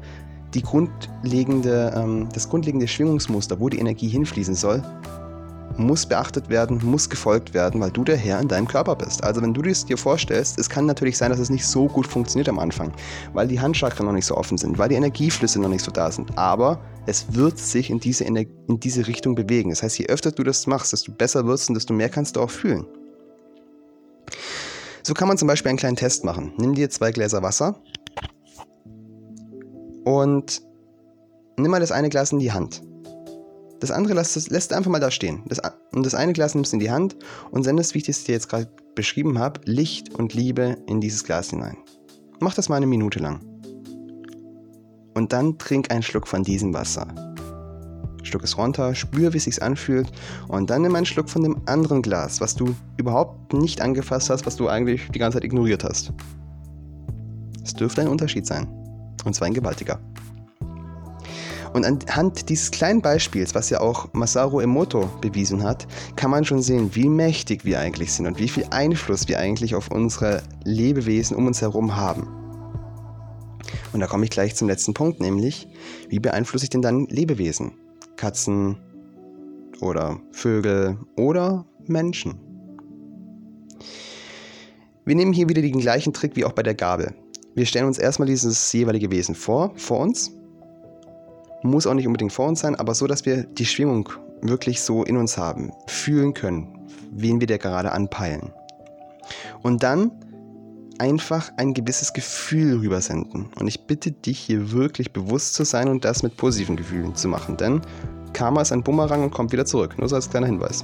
die 0.54 0.62
grundlegende, 0.62 1.93
ähm, 1.95 2.30
das 2.34 2.49
grundlegende 2.49 2.88
Schwingungsmuster, 2.88 3.60
wo 3.60 3.70
die 3.70 3.80
Energie 3.80 4.08
hinfließen 4.08 4.56
soll, 4.56 4.84
muss 5.78 6.06
beachtet 6.06 6.49
werden, 6.49 6.80
muss 6.84 7.10
gefolgt 7.10 7.54
werden, 7.54 7.82
weil 7.82 7.91
du 7.91 8.04
der 8.04 8.18
Herr 8.18 8.39
in 8.39 8.47
deinem 8.47 8.68
Körper 8.68 8.95
bist. 8.95 9.24
Also 9.24 9.41
wenn 9.41 9.54
du 9.54 9.62
es 9.64 9.86
dir 9.86 9.97
vorstellst, 9.97 10.60
es 10.60 10.70
kann 10.70 10.86
natürlich 10.86 11.18
sein, 11.18 11.32
dass 11.32 11.39
es 11.39 11.49
nicht 11.49 11.66
so 11.66 11.88
gut 11.88 12.06
funktioniert 12.06 12.49
am 12.49 12.60
Anfang, 12.60 12.91
weil 13.34 13.47
die 13.47 13.60
Handchakren 13.60 14.06
noch 14.06 14.14
nicht 14.14 14.26
so 14.26 14.36
offen 14.36 14.58
sind, 14.58 14.78
weil 14.78 14.89
die 14.89 14.95
Energieflüsse 14.95 15.60
noch 15.60 15.70
nicht 15.70 15.84
so 15.84 15.91
da 15.91 16.12
sind. 16.12 16.38
Aber 16.38 16.80
es 17.06 17.34
wird 17.34 17.58
sich 17.58 17.89
in 17.89 17.99
diese, 17.99 18.24
in 18.24 18.47
diese 18.68 19.08
Richtung 19.08 19.36
bewegen. 19.36 19.70
Das 19.70 19.84
heißt, 19.84 19.97
je 19.97 20.08
öfter 20.08 20.32
du 20.32 20.43
das 20.43 20.68
machst, 20.68 20.93
desto 20.93 21.12
besser 21.12 21.45
wirst 21.47 21.70
und 21.70 21.76
desto 21.76 21.93
mehr 21.93 22.10
kannst 22.10 22.36
du 22.36 22.41
auch 22.41 22.51
fühlen. 22.51 22.86
So 25.01 25.14
kann 25.14 25.28
man 25.28 25.38
zum 25.38 25.47
Beispiel 25.47 25.70
einen 25.70 25.78
kleinen 25.78 25.97
Test 25.97 26.24
machen. 26.24 26.54
Nimm 26.58 26.76
dir 26.76 26.89
zwei 26.89 27.12
Gläser 27.12 27.41
Wasser 27.41 27.76
und 30.04 30.62
nimm 31.58 31.72
mal 31.72 31.80
das 31.80 31.91
eine 31.91 32.10
Glas 32.10 32.32
in 32.32 32.39
die 32.39 32.51
Hand. 32.51 32.84
Das 33.80 33.91
andere 33.91 34.14
lässt, 34.14 34.49
lässt 34.49 34.72
einfach 34.72 34.89
mal 34.89 34.99
da 34.99 35.12
stehen. 35.12 35.43
Das, 35.45 35.60
und 35.93 36.06
das 36.06 36.16
eine 36.16 36.34
Glas 36.34 36.56
nimmst 36.56 36.72
du 36.72 36.78
in 36.78 36.80
die 36.80 36.91
Hand 36.91 37.18
und 37.51 37.64
sendest, 37.64 37.93
wie 37.93 37.99
ich 37.99 38.08
es 38.08 38.24
dir 38.24 38.32
jetzt 38.32 38.47
gerade 38.47 38.70
beschrieben 38.95 39.39
habe, 39.39 39.60
Licht 39.66 40.14
und 40.16 40.34
Liebe 40.34 40.78
in 40.88 41.01
dieses 41.01 41.24
Glas 41.24 41.49
hinein. 41.49 41.78
Mach 42.39 42.54
das 42.54 42.70
mal 42.70 42.78
eine 42.78 42.88
Minute 42.88 43.20
lang. 43.20 43.41
Und 45.16 45.34
dann 45.34 45.58
trink 45.58 45.91
einen 45.91 46.01
Schluck 46.01 46.28
von 46.28 46.43
diesem 46.43 46.74
Wasser. 46.74 47.08
Schluck 48.24 48.43
es 48.43 48.58
runter, 48.58 48.95
spür, 48.95 49.34
wie 49.34 49.38
es 49.38 49.43
sich 49.43 49.62
anfühlt 49.62 50.12
und 50.47 50.70
dann 50.70 50.82
nimm 50.84 50.95
einen 50.95 51.06
Schluck 51.06 51.30
von 51.30 51.43
dem 51.43 51.62
anderen 51.66 52.01
Glas, 52.01 52.39
was 52.39 52.56
du 52.56 52.74
überhaupt 52.97 53.54
nicht 53.54 53.82
angefasst 53.82 54.30
hast, 54.30 54.45
was 54.45 54.56
du 54.56 54.70
eigentlich 54.70 55.10
die 55.12 55.20
ganze 55.20 55.38
Zeit 55.38 55.43
ignoriert 55.43 55.84
hast. 55.84 56.14
Es 57.64 57.74
dürfte 57.74 58.01
ein 58.01 58.08
Unterschied 58.08 58.45
sein. 58.45 58.82
Und 59.26 59.34
zwar 59.36 59.47
ein 59.47 59.53
gewaltiger. 59.53 59.99
Und 61.74 61.86
anhand 61.86 62.49
dieses 62.49 62.70
kleinen 62.70 63.01
Beispiels, 63.01 63.55
was 63.55 63.72
ja 63.72 63.82
auch 63.82 64.14
Masaru 64.14 64.59
Emoto 64.59 65.09
bewiesen 65.22 65.64
hat, 65.64 65.88
kann 66.16 66.30
man 66.30 66.45
schon 66.45 66.61
sehen, 66.61 66.93
wie 66.93 67.09
mächtig 67.09 67.66
wir 67.66 67.80
eigentlich 67.80 68.14
sind 68.14 68.28
und 68.28 68.39
wie 68.39 68.47
viel 68.47 68.66
Einfluss 68.70 69.28
wir 69.28 69.39
eigentlich 69.39 69.74
auf 69.74 69.89
unsere 69.89 70.43
Lebewesen 70.64 71.36
um 71.36 71.47
uns 71.47 71.61
herum 71.61 71.95
haben. 71.95 72.28
Und 73.91 73.99
da 74.01 74.07
komme 74.07 74.26
ich 74.26 74.30
gleich 74.30 74.55
zum 74.55 74.68
letzten 74.68 74.93
Punkt, 74.93 75.20
nämlich, 75.20 75.68
wie 76.09 76.20
beeinflusse 76.20 76.66
ich 76.66 76.70
denn 76.70 76.84
dann 76.84 77.07
Lebewesen? 77.07 77.72
Katzen 78.18 78.78
oder 79.82 80.20
Vögel 80.32 80.97
oder 81.18 81.66
Menschen? 81.88 82.39
Wir 85.05 85.16
nehmen 85.16 85.34
hier 85.34 85.49
wieder 85.49 85.61
den 85.61 85.80
gleichen 85.80 86.14
Trick 86.14 86.36
wie 86.36 86.45
auch 86.45 86.53
bei 86.53 86.64
der 86.64 86.76
Gabel. 86.76 87.16
Wir 87.56 87.66
stellen 87.66 87.86
uns 87.86 87.99
erstmal 87.99 88.28
dieses 88.28 88.72
jeweilige 88.74 89.12
Wesen 89.12 89.36
vor, 89.36 89.74
vor 89.76 89.99
uns 89.99 90.32
muss 91.62 91.88
auch 91.88 91.93
nicht 91.93 92.08
unbedingt 92.08 92.34
vor 92.34 92.47
uns 92.47 92.60
sein, 92.60 92.76
aber 92.76 92.93
so, 92.93 93.08
dass 93.08 93.26
wir 93.26 93.43
die 93.43 93.66
Schwingung 93.66 94.10
wirklich 94.41 94.82
so 94.82 95.04
in 95.04 95.18
uns 95.18 95.38
haben, 95.38 95.72
fühlen 95.88 96.34
können, 96.34 96.88
wen 97.12 97.39
wir 97.39 97.47
da 97.47 97.58
gerade 97.58 97.91
anpeilen. 97.91 98.51
Und 99.62 99.84
dann 99.84 100.12
einfach 100.99 101.51
ein 101.58 101.74
gewisses 101.74 102.14
Gefühl 102.14 102.80
rübersenden. 102.80 103.47
Und 103.58 103.68
ich 103.68 103.88
bitte 103.88 104.12
dich 104.12 104.39
hier 104.39 104.72
wirklich 104.72 105.14
bewusst 105.14 105.54
zu 105.56 105.64
sein 105.64 105.88
und 105.88 106.06
das 106.06 106.24
mit 106.24 106.38
positiven 106.38 106.76
Gefühlen 106.76 107.16
zu 107.16 107.28
machen, 107.28 107.58
denn 107.58 107.82
Karma 108.34 108.62
ist 108.62 108.72
ein 108.72 108.84
Bumerang 108.84 109.24
und 109.24 109.32
kommt 109.32 109.51
wieder 109.51 109.66
zurück. 109.66 109.97
Nur 109.97 110.10
so 110.10 110.16
als 110.16 110.30
kleiner 110.30 110.47
Hinweis. 110.47 110.84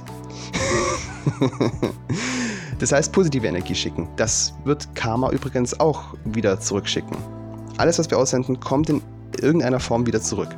das 2.80 2.92
heißt, 2.92 3.12
positive 3.12 3.46
Energie 3.46 3.74
schicken. 3.74 4.08
Das 4.16 4.54
wird 4.64 4.94
Karma 4.94 5.30
übrigens 5.30 5.78
auch 5.78 6.14
wieder 6.24 6.58
zurückschicken. 6.58 7.16
Alles, 7.76 7.98
was 7.98 8.10
wir 8.10 8.18
aussenden, 8.18 8.58
kommt 8.58 8.88
in 8.88 9.02
irgendeiner 9.40 9.80
Form 9.80 10.06
wieder 10.06 10.20
zurück. 10.20 10.48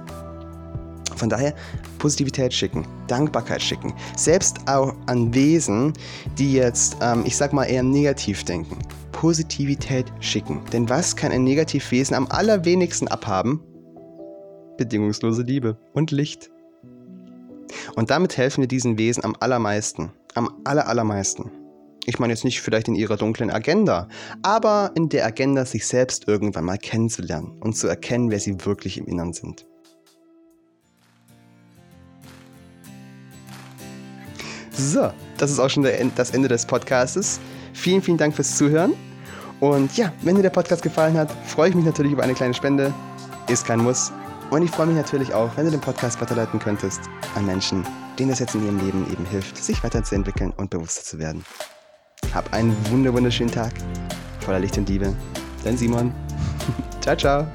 Von 1.17 1.29
daher 1.29 1.55
Positivität 1.99 2.53
schicken, 2.53 2.87
Dankbarkeit 3.07 3.63
schicken. 3.63 3.93
Selbst 4.17 4.59
auch 4.67 4.95
an 5.07 5.35
Wesen, 5.35 5.93
die 6.39 6.55
jetzt, 6.55 6.97
ähm, 7.01 7.23
ich 7.27 7.37
sag 7.37 7.53
mal, 7.53 7.65
eher 7.65 7.83
negativ 7.83 8.45
denken. 8.45 8.79
Positivität 9.13 10.07
schicken. 10.21 10.61
Denn 10.73 10.89
was 10.89 11.15
kann 11.15 11.31
ein 11.33 11.45
Negativwesen 11.45 12.17
am 12.17 12.27
allerwenigsten 12.29 13.09
abhaben? 13.09 13.61
Bedingungslose 14.79 15.43
Liebe 15.43 15.77
und 15.93 16.11
Licht. 16.11 16.51
Und 17.95 18.11
damit 18.11 18.37
helfen 18.37 18.63
wir 18.63 18.69
diesen 18.69 18.99
Wesen 18.99 19.25
am 19.25 19.37
allermeisten. 19.39 20.11
Am 20.35 20.51
aller, 20.65 20.89
allermeisten. 20.89 21.51
Ich 22.05 22.19
meine 22.19 22.33
jetzt 22.33 22.45
nicht 22.45 22.61
vielleicht 22.61 22.89
in 22.89 22.97
ihrer 22.97 23.17
dunklen 23.17 23.51
Agenda, 23.51 24.09
aber 24.43 24.91
in 24.97 25.09
der 25.09 25.25
Agenda, 25.25 25.65
sich 25.65 25.87
selbst 25.87 26.27
irgendwann 26.27 26.65
mal 26.65 26.79
kennenzulernen 26.79 27.53
und 27.61 27.77
zu 27.77 27.87
erkennen, 27.87 28.31
wer 28.31 28.41
sie 28.41 28.65
wirklich 28.65 28.99
im 28.99 29.07
Innern 29.07 29.33
sind. 29.33 29.67
So, 34.73 35.13
das 35.39 35.51
ist 35.51 35.61
auch 35.61 35.71
schon 35.71 35.87
das 36.17 36.31
Ende 36.31 36.49
des 36.49 36.67
Podcastes. 36.67 37.39
Vielen, 37.73 38.03
vielen 38.03 38.19
Dank 38.19 38.35
fürs 38.35 38.57
Zuhören. 38.57 38.95
Und 39.61 39.97
ja, 39.97 40.13
wenn 40.23 40.35
dir 40.35 40.43
der 40.43 40.51
Podcast 40.51 40.83
gefallen 40.83 41.17
hat, 41.17 41.31
freue 41.47 41.69
ich 41.69 41.75
mich 41.77 41.85
natürlich 41.85 42.13
über 42.13 42.25
eine 42.25 42.35
kleine 42.35 42.55
Spende. 42.55 42.93
Ist 43.49 43.65
kein 43.65 43.79
Muss. 43.79 44.11
Und 44.51 44.63
ich 44.63 44.71
freue 44.71 44.87
mich 44.87 44.97
natürlich 44.97 45.33
auch, 45.35 45.57
wenn 45.57 45.67
du 45.67 45.71
den 45.71 45.81
Podcast 45.81 46.21
weiterleiten 46.21 46.59
könntest 46.59 47.03
an 47.37 47.47
Menschen, 47.47 47.87
denen 48.19 48.31
das 48.31 48.41
jetzt 48.41 48.57
in 48.57 48.65
ihrem 48.65 48.85
Leben 48.85 49.07
eben 49.13 49.25
hilft, 49.27 49.57
sich 49.57 49.83
weiterzuentwickeln 49.85 50.51
und 50.51 50.71
bewusster 50.71 51.05
zu 51.05 51.19
werden. 51.19 51.45
Hab 52.35 52.53
einen 52.53 52.77
wunderschönen 53.13 53.51
Tag 53.51 53.73
voller 54.41 54.61
Licht 54.61 54.77
und 54.79 54.89
Liebe. 54.89 55.13
Dein 55.65 55.77
Simon. 55.77 56.13
ciao, 57.01 57.17
ciao. 57.17 57.47